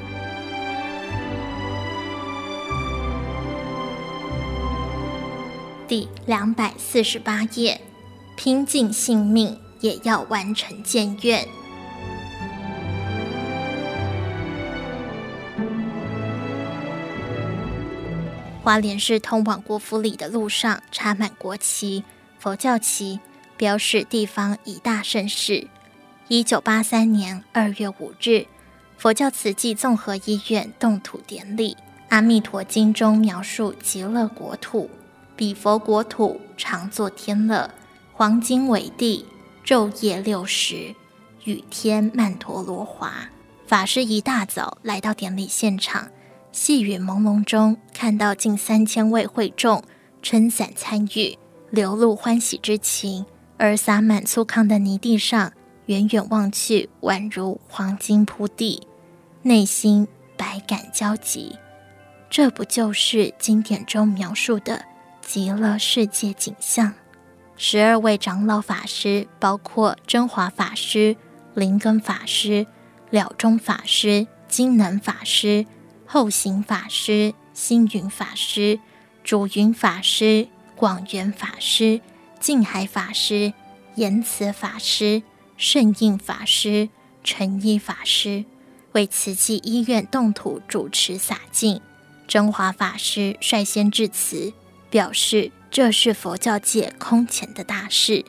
[5.85, 7.81] 第两百四十八页，
[8.37, 11.45] 拼尽性命也要完成建院。
[18.63, 22.05] 花莲市通往国府里的路上插满国旗、
[22.39, 23.19] 佛教旗，
[23.57, 25.67] 标示地方一大盛事。
[26.35, 28.47] 一九八三年二月五日，
[28.97, 31.75] 佛教慈济综合医院动土典礼，
[32.09, 34.89] 《阿弥陀经》中描述极乐国土。
[35.35, 37.69] 彼佛国土常作天乐，
[38.13, 39.27] 黄金为地，
[39.63, 40.95] 昼夜六时，
[41.43, 43.13] 雨天曼陀罗华。
[43.67, 46.09] 法师一大早来到典礼现场，
[46.51, 49.83] 细雨朦胧中看到近三千位会众
[50.23, 51.37] 撑伞参与，
[51.69, 53.23] 流露欢喜之情。
[53.57, 55.53] 而洒满粗糠的泥地上，
[55.85, 58.87] 远远望去宛如黄金铺地，
[59.41, 61.57] 内心百感交集。
[62.29, 64.85] 这不就是经典中描述的？
[65.21, 66.93] 极乐世界景象，
[67.55, 71.15] 十二位长老法师，包括真华法师、
[71.53, 72.67] 灵根法师、
[73.09, 75.65] 了中法师、金能法师、
[76.05, 78.79] 后行法师、星云法师、
[79.23, 82.01] 主云法师、广元法师、
[82.39, 83.53] 静海法师、
[83.95, 85.23] 延慈法师、
[85.65, 86.89] 圣印法师、
[87.23, 88.43] 陈一法师，
[88.91, 91.79] 为慈济医院动土主持洒净。
[92.27, 94.51] 真华法师率先致辞。
[94.89, 98.25] 表示这是佛教界空前的大事。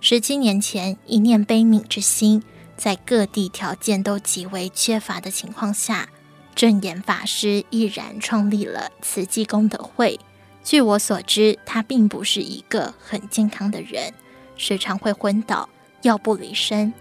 [0.00, 2.40] 十七年前，一念悲悯之心，
[2.76, 6.08] 在各地条件都极为缺乏的情况下，
[6.54, 10.20] 证严法师毅然创立了慈济功德会。
[10.62, 14.14] 据我所知，他并不是一个很健康的人，
[14.56, 15.68] 时常会昏倒，
[16.06, 16.92] 药不离身。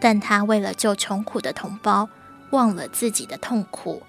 [0.00, 2.08] 但他为了救穷苦的同胞，
[2.50, 4.02] 忘了自己的痛苦。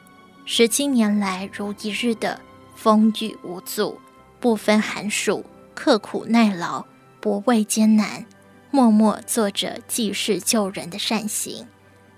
[0.46, 2.40] 十七年来，如一日的
[2.76, 4.00] 风雨无阻。
[4.40, 6.86] 不分寒暑，刻苦耐劳，
[7.20, 8.26] 不畏艰难，
[8.70, 11.68] 默默做着济世救人的善行。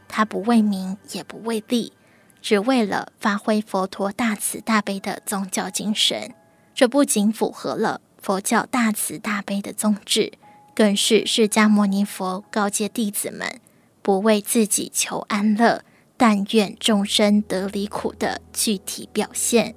[0.09, 1.93] 他不为名，也不为利，
[2.41, 6.33] 只为了发挥佛陀大慈大悲的宗教精神。
[6.75, 10.33] 这不仅符合了佛教大慈大悲的宗旨，
[10.77, 13.59] 更是释迦牟尼佛告诫弟子们
[14.03, 15.83] 不为自己求安乐，
[16.15, 19.73] 但愿众生得离苦的具体表现。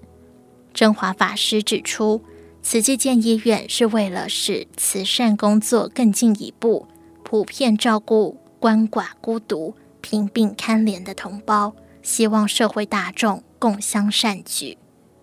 [0.74, 2.22] 真华法师指出。
[2.62, 6.86] 慈济建医院是为了使慈善工作更进一步，
[7.24, 14.76] 普遍照顾鳏寡孤独、贫病堪怜的同胞，希望社会大众共襄善举。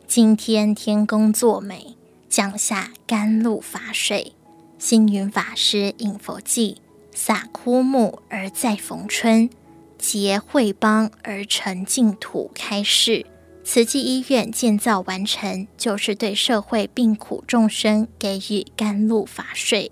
[0.07, 1.95] 今天天公作美，
[2.27, 4.33] 降下甘露法水，
[4.79, 6.75] 星云法师引佛偈，
[7.11, 9.49] 洒枯木而再逢春，
[9.97, 13.25] 结惠邦而成净土开示。
[13.63, 19.91] 慈济医院建造完成，就是对社会病苦众生给予甘露法水。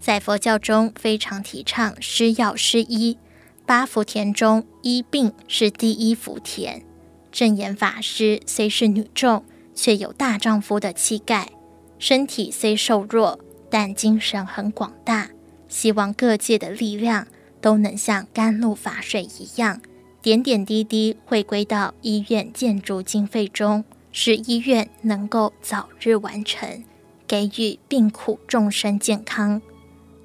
[0.00, 3.18] 在佛教中，非常提倡施药施医，
[3.64, 6.82] 八福田中医病是第一福田。
[7.30, 11.50] 正言法师虽是女众，却有大丈夫的气概，
[11.98, 13.38] 身体虽瘦弱，
[13.72, 15.30] 但精神很广大。
[15.66, 17.26] 希望各界的力量
[17.58, 19.80] 都能像甘露法水一样。
[20.20, 26.84] 点点滴滴会归到医院建筑经费中，使医院能够早日完成，
[27.26, 29.62] 给予病苦众生健康。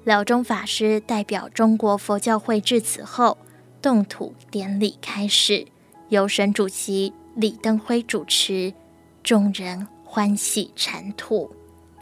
[0.04, 3.38] 了中法师代表中国佛教会致辞后，
[3.80, 5.66] 动土典礼开始，
[6.10, 8.74] 由省主席李登辉主持，
[9.22, 11.57] 众人欢喜禅吐。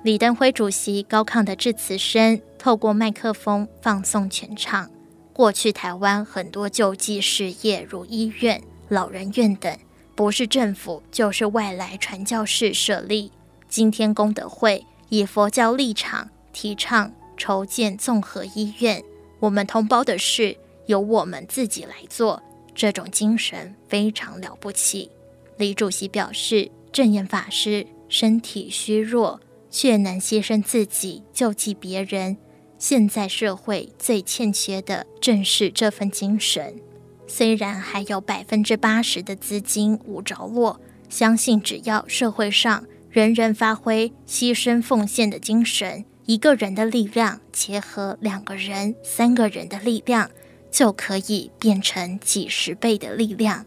[0.07, 4.89] 李登辉主席高亢的致辞声透过麦克风放送全场。
[5.33, 9.77] 过去台湾很多救济事业，如医院、老人院等，
[10.15, 13.33] 不是政府就是外来传教士设立。
[13.69, 19.03] 今天功德会以佛教立场提倡筹建综合医院，
[19.41, 22.41] 我们同胞的事由我们自己来做，
[22.77, 25.11] 这种精神非常了不起。
[25.57, 29.41] 李主席表示，证严法师身体虚弱，
[29.77, 32.39] 却能牺牲自己救济别人。
[32.79, 36.81] 现在社会最欠缺的正是这份精神。
[37.27, 50.31] 虽然还有百分之八十的资金无着落，相信只要社会上人人发挥牺牲奉献的精神，一个人的力量结合两个人、三个人的力量，
[50.71, 53.67] 就可以变成几十倍的力量。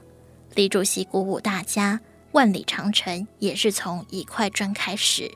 [0.55, 2.01] 李主席鼓舞大家，
[2.32, 5.30] 万里长城也是从一块砖开始。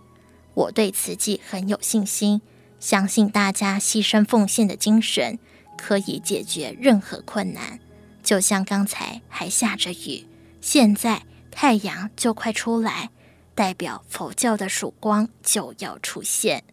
[0.53, 2.41] 我对慈济很有信心。
[2.79, 5.39] 相信大家牺牲奉献的精神
[5.77, 7.79] 可以解决任何困难，
[8.21, 10.27] 就像刚才还下着雨，
[10.59, 13.09] 现在太阳就快出来，
[13.55, 16.63] 代表佛教的曙光就要出现。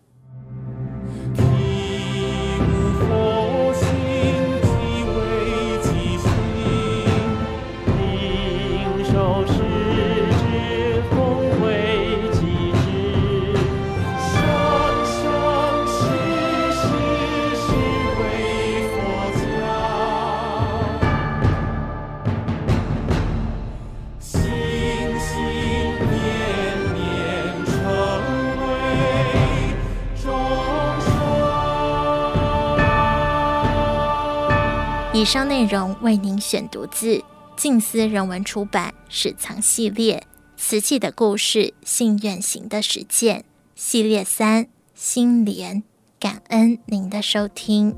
[35.31, 37.22] 以上内容为您选读自
[37.57, 40.26] 静思人文出版史藏系列
[40.61, 43.39] 《瓷器的故事：信愿行的实践》
[43.76, 45.83] 系列三《心莲》，
[46.18, 47.95] 感恩您的收听。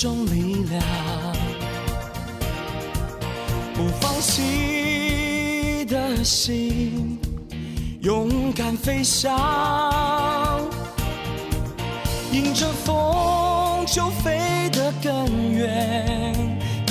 [0.00, 0.80] 种力量，
[3.74, 7.18] 不放弃的心，
[8.02, 10.60] 勇敢飞翔，
[12.30, 16.32] 迎着风就飞得更远，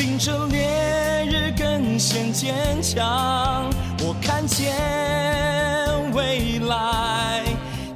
[0.02, 3.72] 迎着烈日更显坚强。
[4.02, 4.76] 我看见
[6.12, 7.46] 未来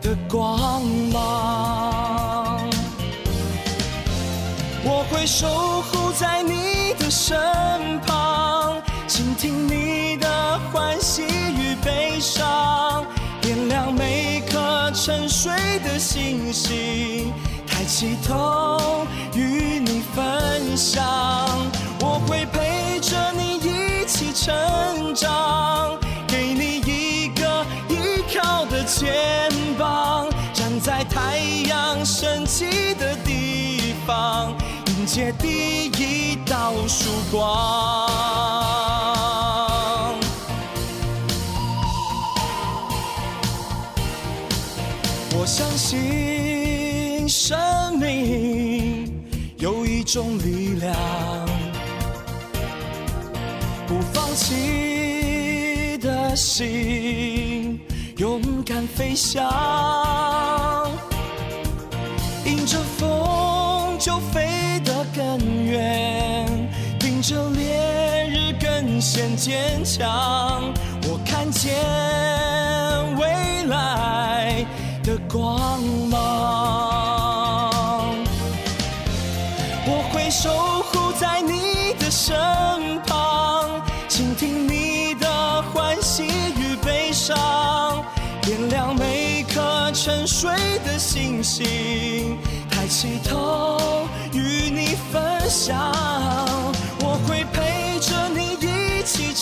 [0.01, 0.15] 的。
[0.29, 0.81] 光
[5.21, 5.47] 会守
[5.83, 7.37] 护在你的身
[8.07, 13.05] 旁，倾听你的欢喜与悲伤，
[13.39, 15.51] 点亮每颗沉睡
[15.85, 17.31] 的星星，
[17.67, 19.05] 抬起头
[19.35, 21.05] 与你分享，
[21.99, 30.27] 我会陪着你一起成长，给你一个依靠的肩膀。
[30.51, 31.37] 站在太
[31.69, 34.51] 阳升起的地方，
[35.01, 37.41] 迎接第一道曙光。
[45.33, 49.11] 我相信生命
[49.57, 50.95] 有一种力量，
[53.87, 57.81] 不放弃的心。
[58.17, 59.41] 勇敢飞翔，
[62.45, 64.50] 迎着风就飞
[69.13, 70.71] 显坚强。
[71.03, 71.75] 我看见
[73.17, 74.65] 未来
[75.03, 76.19] 的光芒，
[79.85, 80.49] 我会守
[80.83, 82.33] 护在你的身
[83.05, 83.69] 旁，
[84.07, 86.23] 倾听你的欢喜
[86.55, 88.05] 与悲伤。
[88.43, 90.49] 点亮每颗沉睡
[90.85, 92.37] 的星星，
[92.69, 95.77] 抬起头与你分享，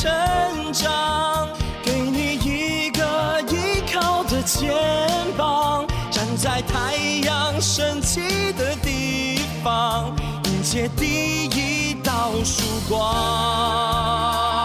[0.01, 1.49] 成长，
[1.83, 4.71] 给你一个依靠的肩
[5.37, 6.95] 膀，站在太
[7.25, 8.21] 阳升起
[8.53, 14.58] 的地方，迎接第一道曙光。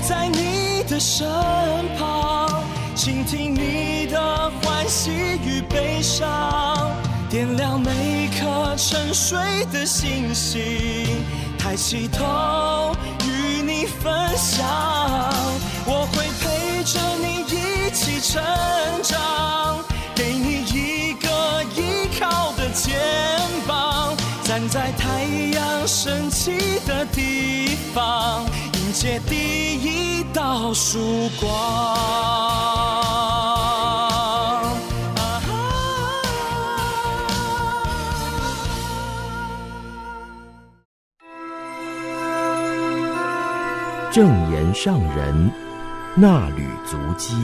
[0.00, 1.28] 在你的身
[1.98, 2.62] 旁，
[2.94, 5.10] 倾听你的欢喜
[5.44, 6.90] 与悲伤，
[7.28, 9.38] 点亮每颗沉睡
[9.72, 10.60] 的星星，
[11.58, 12.94] 抬起头
[13.24, 14.66] 与你分享。
[15.86, 18.42] 我会陪着你一起成
[19.02, 19.78] 长，
[20.14, 22.98] 给你一个依靠的肩
[23.66, 25.24] 膀，站在太
[25.54, 28.46] 阳升起的地方。
[28.90, 30.98] 迎接第一道曙
[31.40, 31.48] 光。
[44.10, 45.52] 正言上人
[46.16, 47.36] 那履足迹。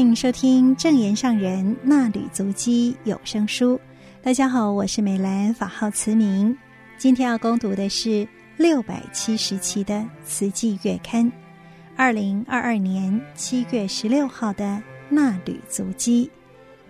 [0.00, 3.78] 欢迎收听《正言上人纳履足迹》有声书。
[4.22, 6.56] 大家好，我是美兰，法号慈明。
[6.96, 8.26] 今天要攻读的是
[8.56, 11.26] 六百七十期的《慈济月刊》，
[11.96, 14.64] 二零二二年七月十六号的
[15.10, 16.30] 《纳履足迹》，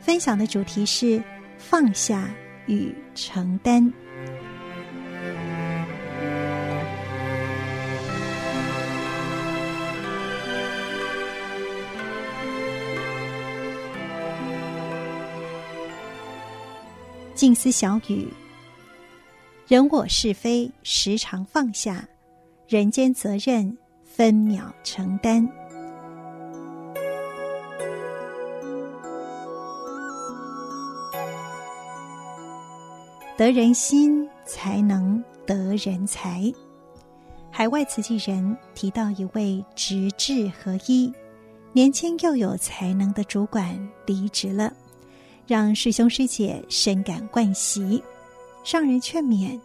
[0.04, 1.20] 分享的主题是
[1.58, 2.30] 放下
[2.66, 3.92] 与承担。
[17.40, 18.28] 静思小语：
[19.66, 22.06] 人我是非时常放下，
[22.68, 25.48] 人间责任分秒承担。
[33.38, 36.42] 得人心才能得人才。
[37.50, 41.10] 海外瓷器人提到一位直智合一、
[41.72, 43.74] 年轻又有才能的主管
[44.04, 44.70] 离职了。
[45.50, 48.00] 让师兄师姐深感惋惜，
[48.62, 49.58] 上人劝勉：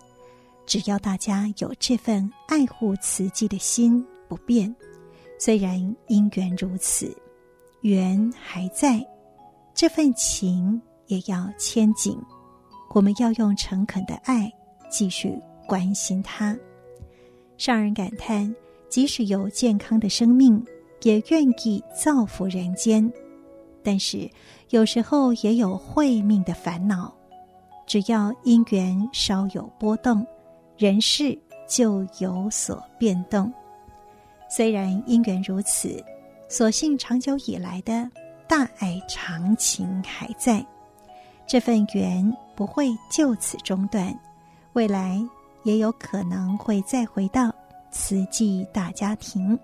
[0.65, 4.75] 只要大家有这份爱护慈济的心不变，
[5.37, 7.15] 虽然因缘如此，
[7.81, 8.99] 缘还在，
[9.75, 12.17] 这份情也要牵紧。
[12.89, 14.51] 我们要用诚恳的爱
[14.89, 16.57] 继续关心他。
[17.59, 18.51] 上人感叹：
[18.89, 20.65] 即使有健康的生命，
[21.03, 23.13] 也愿意造福人间。
[23.83, 24.27] 但是
[24.69, 27.13] 有时候也有慧命的烦恼，
[27.85, 30.25] 只要因缘稍有波动，
[30.77, 31.37] 人事
[31.67, 33.51] 就有所变动。
[34.49, 36.03] 虽然因缘如此，
[36.47, 38.09] 所幸长久以来的
[38.47, 40.65] 大爱长情还在，
[41.45, 44.17] 这份缘不会就此中断，
[44.73, 45.21] 未来
[45.63, 47.53] 也有可能会再回到
[47.91, 49.57] 慈济大家庭。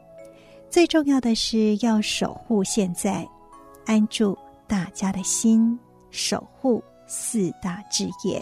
[0.69, 3.27] 最重要的是要守护现在。
[3.83, 4.37] 安住
[4.71, 5.77] 大家的心，
[6.11, 8.41] 守护四大志业。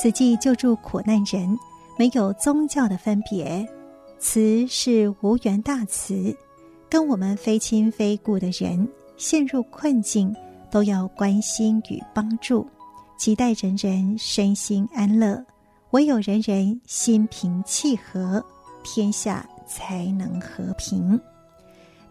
[0.00, 1.54] 慈济救助苦难人，
[1.98, 3.68] 没有宗教的分别。
[4.18, 6.34] 慈是无缘大慈，
[6.88, 10.34] 跟我们非亲非故的人陷入困境，
[10.70, 12.66] 都要关心与帮助，
[13.18, 15.44] 期待人人身心安乐。
[15.90, 18.42] 唯有人人心平气和。
[18.86, 21.20] 天下才能和平，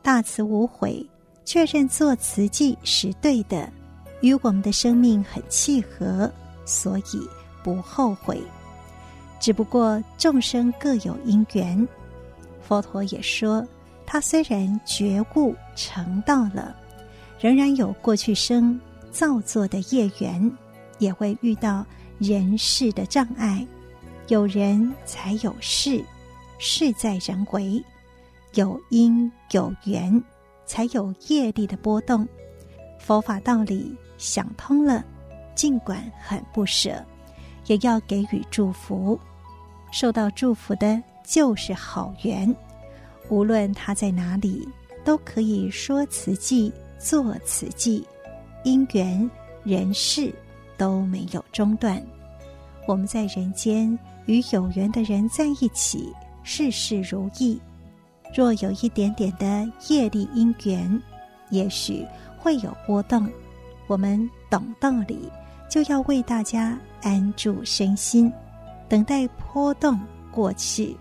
[0.02, 1.02] 大慈无悔，
[1.46, 3.72] 确认做慈济是对的，
[4.20, 6.30] 与我们的生命很契合，
[6.66, 7.26] 所以
[7.64, 8.38] 不后悔。
[9.40, 11.88] 只不过众生各有因缘，
[12.62, 13.66] 佛陀也说，
[14.06, 16.76] 他虽然觉悟成道了，
[17.40, 18.78] 仍然有过去生
[19.10, 20.52] 造作的业缘，
[21.00, 21.86] 也会遇到
[22.20, 23.66] 人事的障碍，
[24.28, 26.04] 有人才有事。
[26.66, 27.84] 事在人为，
[28.54, 30.24] 有因有缘，
[30.66, 32.26] 才有业力的波动。
[32.98, 35.04] 佛法道理想通了，
[35.56, 37.06] 尽管很不舍，
[37.66, 39.20] 也要给予祝福。
[39.92, 42.56] 受到祝福的就是好缘，
[43.28, 44.66] 无论他在哪里，
[45.04, 48.08] 都可以说慈济、做慈济，
[48.64, 49.30] 因缘
[49.66, 50.34] 人事
[50.78, 52.02] 都没有中断。
[52.88, 56.10] 我们在人间与有缘的人在一起。
[56.44, 57.60] 事事如意，
[58.36, 61.02] 若有一点点的业力因缘，
[61.50, 62.06] 也许
[62.38, 63.28] 会有波动。
[63.88, 65.30] 我们懂道理，
[65.70, 68.32] 就要为大家安住身心，
[68.90, 70.00] 等待波动
[70.32, 70.96] 过去。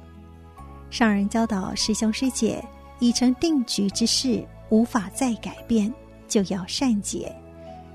[0.90, 2.64] 上人教导师兄师姐，
[3.00, 5.92] 已成定局之事，无法再改变，
[6.28, 7.34] 就要善解。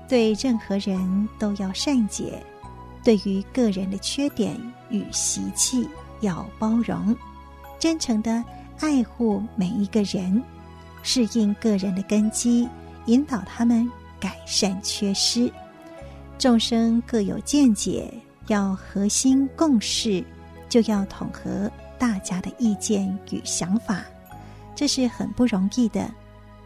[0.06, 2.42] 对任何人都要善解，
[3.04, 4.54] 对于个人的缺点
[4.90, 5.88] 与习气。
[6.20, 7.14] 要包容，
[7.78, 8.42] 真诚的
[8.80, 10.42] 爱护每一个人，
[11.02, 12.68] 适应个人的根基，
[13.06, 15.50] 引导他们改善缺失。
[16.38, 18.12] 众生各有见解，
[18.48, 20.24] 要核心共事，
[20.68, 24.04] 就要统合大家的意见与想法，
[24.74, 26.08] 这是很不容易的。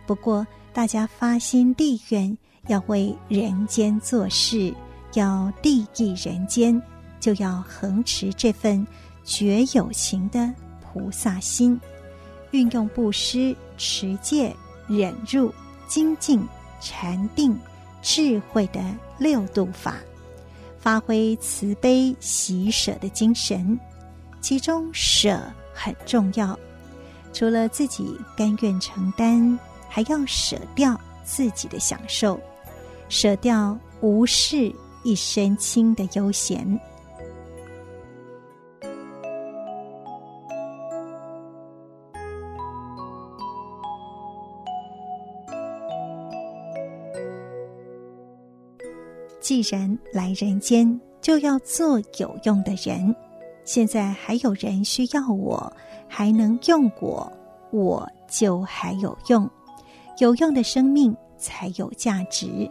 [0.06, 2.36] 不过，大家发心立愿，
[2.68, 4.74] 要为人间做事，
[5.14, 6.80] 要利益人间，
[7.20, 8.86] 就要恒持这份
[9.24, 10.52] 绝有情的
[10.92, 11.80] 菩萨心，
[12.50, 14.54] 运用布施、持戒、
[14.86, 15.52] 忍辱、
[15.88, 16.46] 精进、
[16.80, 17.58] 禅定、
[18.02, 18.80] 智慧的
[19.18, 19.96] 六度法，
[20.78, 23.78] 发挥慈悲喜舍的精神。
[24.40, 25.40] 其中舍
[25.72, 26.58] 很重要，
[27.32, 29.58] 除了自己甘愿承担。
[29.94, 32.40] 还要舍掉自己的享受，
[33.10, 36.66] 舍掉无事一身轻的悠闲。
[49.42, 53.14] 既然来人间，就要做有用的人。
[53.64, 55.70] 现在还有人需要我，
[56.08, 57.30] 还能用我，
[57.72, 59.50] 我就还有用。
[60.18, 62.70] 有用的生命才有价值。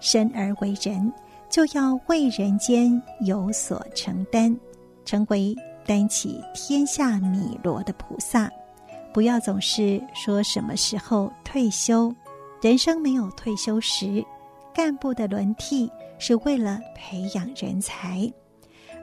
[0.00, 1.12] 生而为人，
[1.50, 4.58] 就要为人间有所承担，
[5.04, 5.54] 成为
[5.86, 8.50] 担起天下米罗的菩萨。
[9.12, 12.10] 不要总是说什么时候退休，
[12.62, 14.24] 人生没有退休时。
[14.74, 18.32] 干部的轮替是为了培养人才，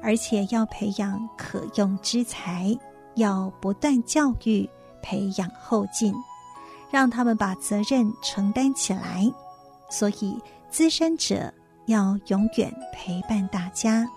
[0.01, 2.77] 而且要培养可用之才，
[3.15, 4.69] 要不断教育，
[5.01, 6.13] 培养后进。
[6.91, 9.25] 让他们把责任承担起来，
[9.89, 10.37] 所以
[10.69, 11.51] 资深者
[11.87, 14.07] 要永远陪伴大家，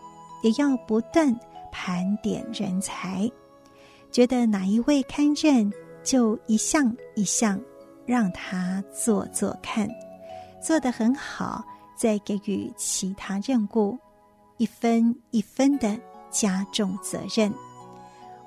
[0.43, 1.35] 也要不断
[1.73, 3.27] 盘点人才。
[4.13, 5.73] 觉得哪一位堪任，
[6.05, 7.59] 就一项一项
[8.05, 9.89] 让他做做看，
[10.63, 11.65] 做得很好，
[11.97, 13.99] 再给予其他任务，
[14.59, 15.99] 一分一分的
[16.31, 17.53] 加重责任。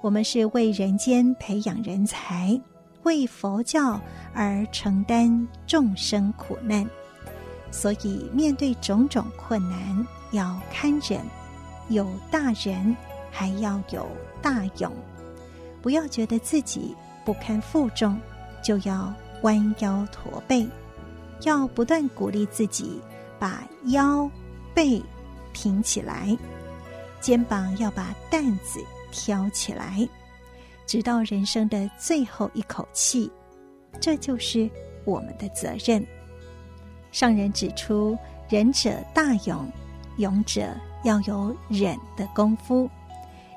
[0.02, 2.60] 我们是为人间培养人才。
[3.04, 4.00] 为佛教
[4.34, 6.86] 而承担众生苦难，
[7.72, 11.22] 所以面对种种困难要堪忍，
[11.88, 12.96] 有大人
[13.32, 14.06] 还要有
[14.42, 14.92] 大勇，
[15.82, 16.94] 不要觉得自己
[17.24, 18.20] 不堪负重，
[18.62, 19.12] 就要
[19.44, 20.68] 弯腰驼背，
[21.44, 23.00] 要不断鼓励自己
[23.40, 24.30] 把腰
[24.74, 25.02] 背
[25.54, 26.38] 挺起来，
[27.22, 28.80] 肩膀要把担子
[29.12, 30.08] 挑起来。
[30.86, 33.32] 直到人生的最后一口气，
[34.00, 34.70] 这就是
[35.06, 36.06] 我们的责任。
[37.12, 38.18] 上人指出，
[38.50, 39.72] 忍者大勇，
[40.18, 42.90] 勇者要有忍的功夫，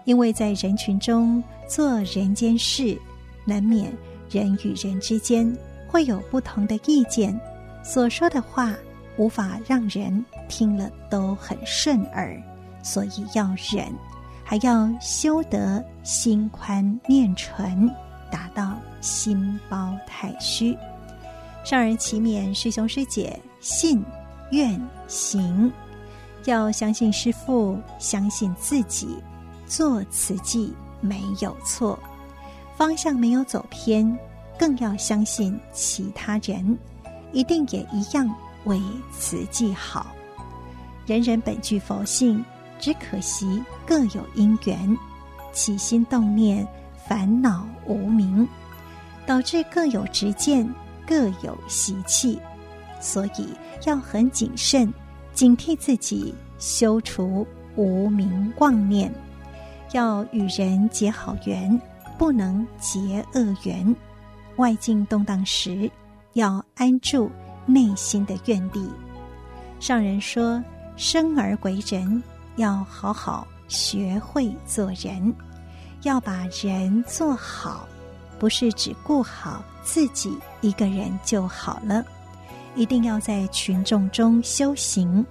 [0.04, 2.98] 因为在人群中做人间事，
[3.44, 3.92] 难免
[4.30, 5.50] 人与人之间
[5.88, 7.38] 会有不同的意见，
[7.82, 8.74] 所说的话
[9.16, 12.40] 无法让人听了都很顺耳，
[12.82, 13.92] 所以要忍。
[14.44, 17.88] 还要修得心宽面纯，
[18.30, 20.76] 达到心包太虚。
[21.64, 24.04] 上人祈勉师兄师姐信
[24.50, 25.72] 愿行，
[26.44, 29.16] 要相信师父，相信自己，
[29.64, 31.98] 做此计没有错，
[32.76, 34.18] 方向没有走偏，
[34.58, 36.76] 更要相信其他人
[37.32, 38.28] 一定也一样
[38.64, 40.06] 为慈济好。
[41.06, 42.44] 人人本具佛性。
[42.82, 44.98] 只可惜各有因缘，
[45.52, 46.66] 起心动念，
[47.06, 48.44] 烦恼无明，
[49.24, 50.68] 导致各有执见，
[51.06, 52.40] 各有习气，
[53.00, 53.46] 所以
[53.86, 54.92] 要很谨慎，
[55.32, 57.46] 警惕自己，修除
[57.76, 59.14] 无明妄念，
[59.92, 61.80] 要与人结好缘，
[62.18, 63.94] 不能结恶缘。
[64.56, 65.88] 外境动荡时，
[66.32, 67.30] 要安住
[67.66, 68.88] 内心的愿力。
[69.80, 70.62] 上人说
[70.96, 72.22] ：“生而为人。”
[72.56, 75.34] 要好好学会做人，
[76.02, 77.88] 要把人做好，
[78.38, 82.04] 不是只顾好自己一个人就好了，
[82.76, 85.24] 一定要在群众中修行，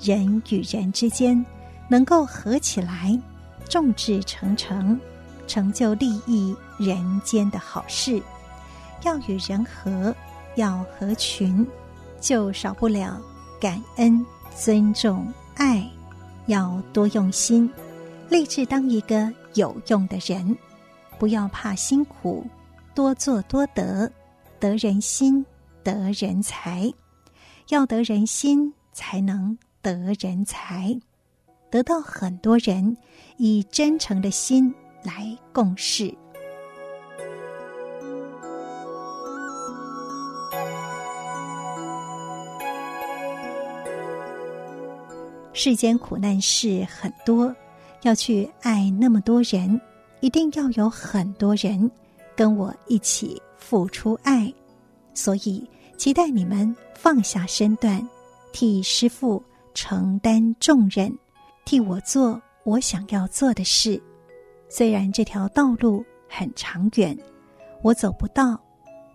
[0.00, 1.44] 人与人之间
[1.90, 3.20] 能够合起来，
[3.68, 4.98] 众志成城，
[5.46, 8.18] 成就利益人间的好事。
[9.02, 10.16] 要与人和，
[10.56, 11.66] 要合群，
[12.20, 13.20] 就少不了
[13.60, 15.86] 感恩、尊重、爱。
[16.46, 17.68] 要多用心，
[18.28, 20.56] 立志当一个有用的人，
[21.18, 22.46] 不要怕辛苦，
[22.94, 24.10] 多做多得，
[24.60, 25.44] 得人心，
[25.82, 26.92] 得人才。
[27.68, 30.96] 要得人心，才能得人才。
[31.68, 32.96] 得到很多人
[33.38, 36.16] 以真诚的心来共事。
[45.58, 47.52] 世间苦难事很多，
[48.02, 49.80] 要去爱那么多人，
[50.20, 51.90] 一定要有很多人
[52.36, 54.52] 跟我一起付出爱。
[55.14, 58.06] 所以，期待你们放下身段，
[58.52, 59.42] 替师父
[59.72, 61.10] 承担重任，
[61.64, 63.98] 替我做我想要做的事。
[64.68, 67.16] 虽然这条道路很长远，
[67.80, 68.60] 我走不到，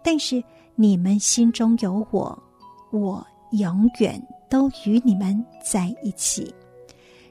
[0.03, 2.43] 但是你们心中有我，
[2.89, 4.19] 我永远
[4.52, 6.54] 都与你们在一起。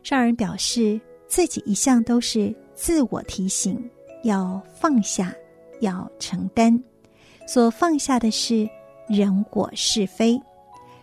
[0.03, 0.99] 上人表示
[1.29, 3.79] 自己一向都是自我提醒，
[4.25, 5.33] 要放下，
[5.81, 6.83] 要承担。
[7.47, 8.66] 所放下的是
[9.07, 10.41] 人我是非，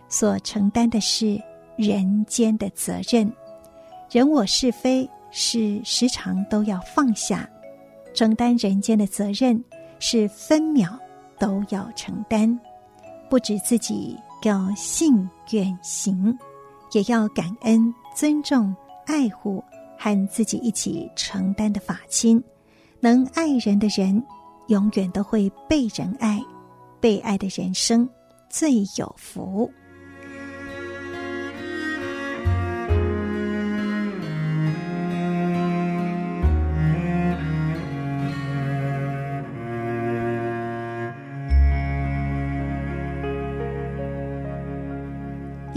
[0.08, 1.40] 所承担的是
[1.76, 3.32] 人间的责任。
[4.10, 7.48] 人我是非是时常都要放下，
[8.12, 9.62] 承担人间的责任
[10.00, 10.98] 是分秒
[11.38, 12.58] 都要承担。
[13.30, 16.36] 不止自己要信愿行，
[16.92, 18.74] 也要感恩、尊重、
[19.06, 19.62] 爱护
[19.98, 22.42] 和自己一起承担的法亲。
[23.00, 24.22] 能爱人的人，
[24.68, 26.40] 永远都会被人爱，
[27.00, 28.08] 被爱的人生
[28.48, 29.70] 最有福。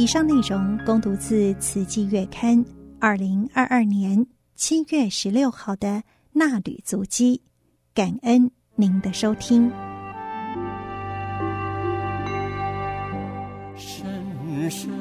[0.02, 2.58] 以上内容供读自《慈济月刊》
[3.00, 4.26] 二零二二年
[4.56, 7.40] 七月十六号的纳履足迹，
[7.94, 9.72] 感恩您的收听。
[13.76, 15.01] 深深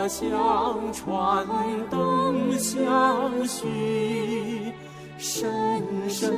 [0.00, 1.46] 佛相传
[1.90, 4.72] 灯相续，
[5.18, 6.32] 深深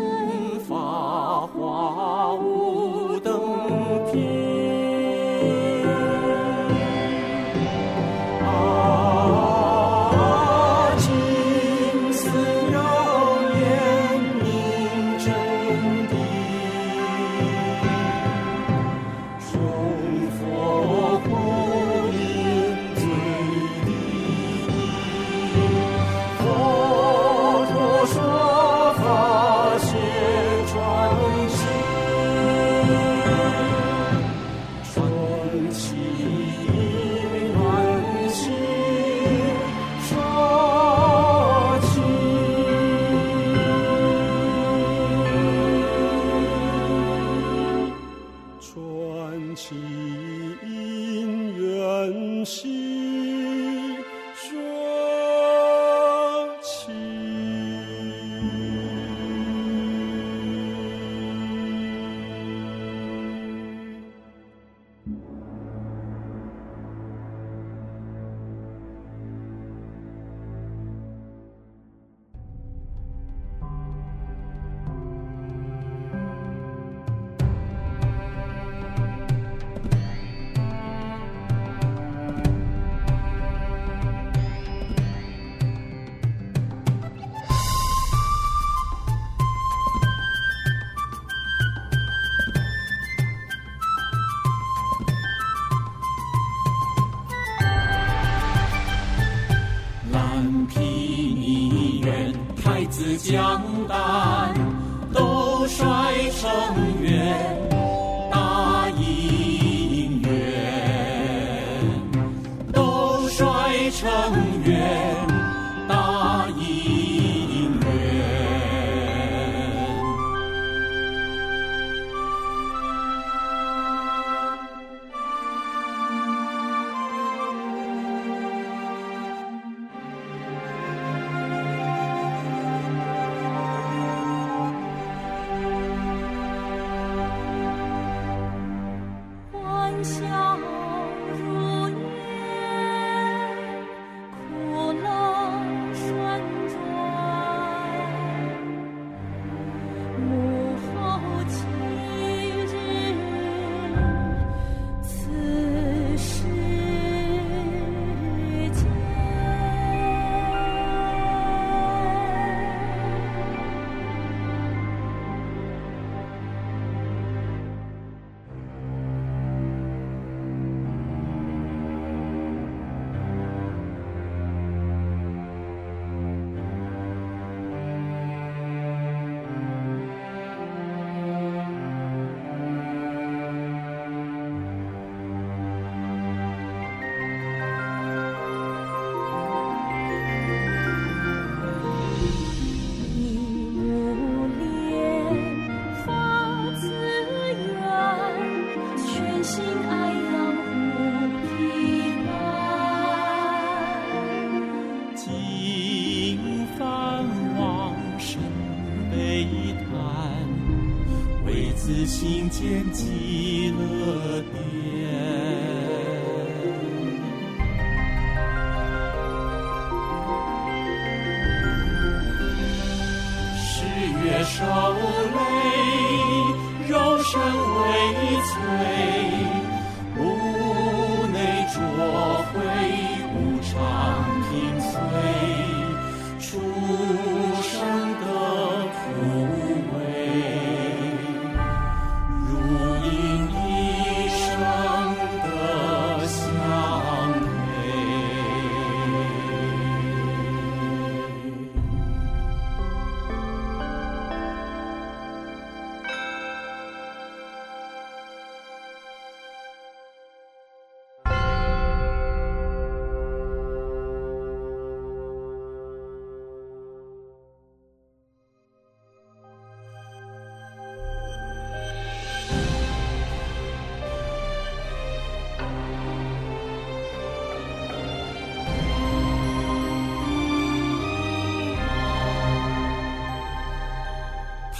[0.66, 3.20] 法华无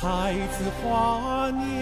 [0.03, 1.82] 太子华年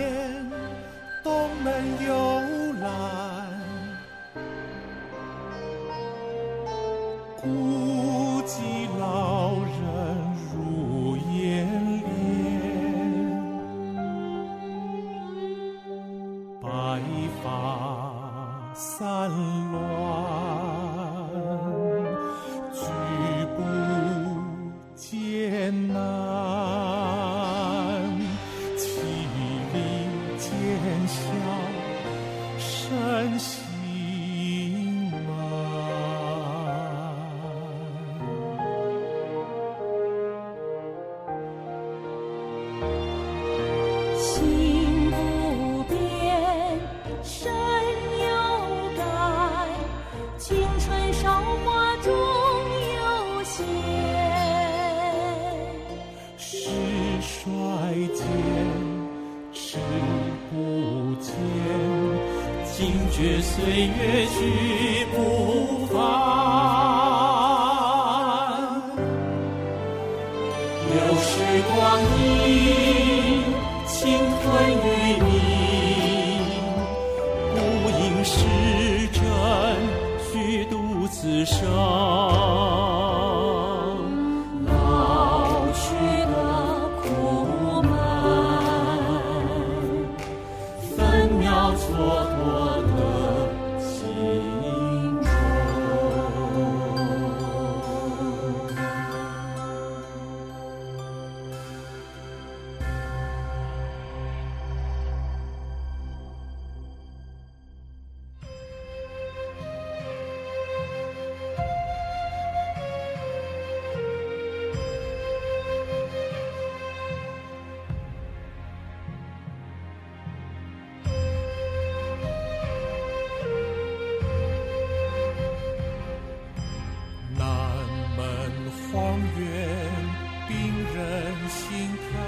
[131.70, 132.18] 心看，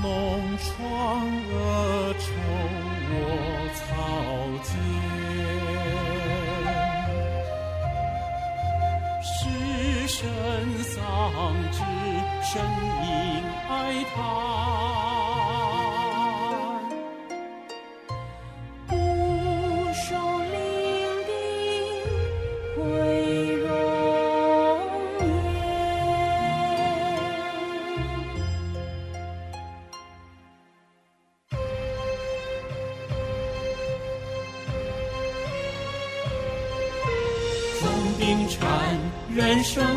[0.00, 0.02] 浓
[0.56, 0.74] 妆
[1.50, 1.52] 恶
[2.18, 2.24] 愁
[3.12, 3.14] 我
[3.76, 3.78] 草
[4.64, 4.72] 间，
[9.22, 9.28] 失
[10.08, 10.18] 身
[10.82, 10.98] 丧
[11.70, 11.76] 志，
[12.42, 12.50] 声
[13.04, 13.06] 音
[13.68, 13.70] 哀
[14.14, 14.49] 叹。
[39.62, 39.89] 说。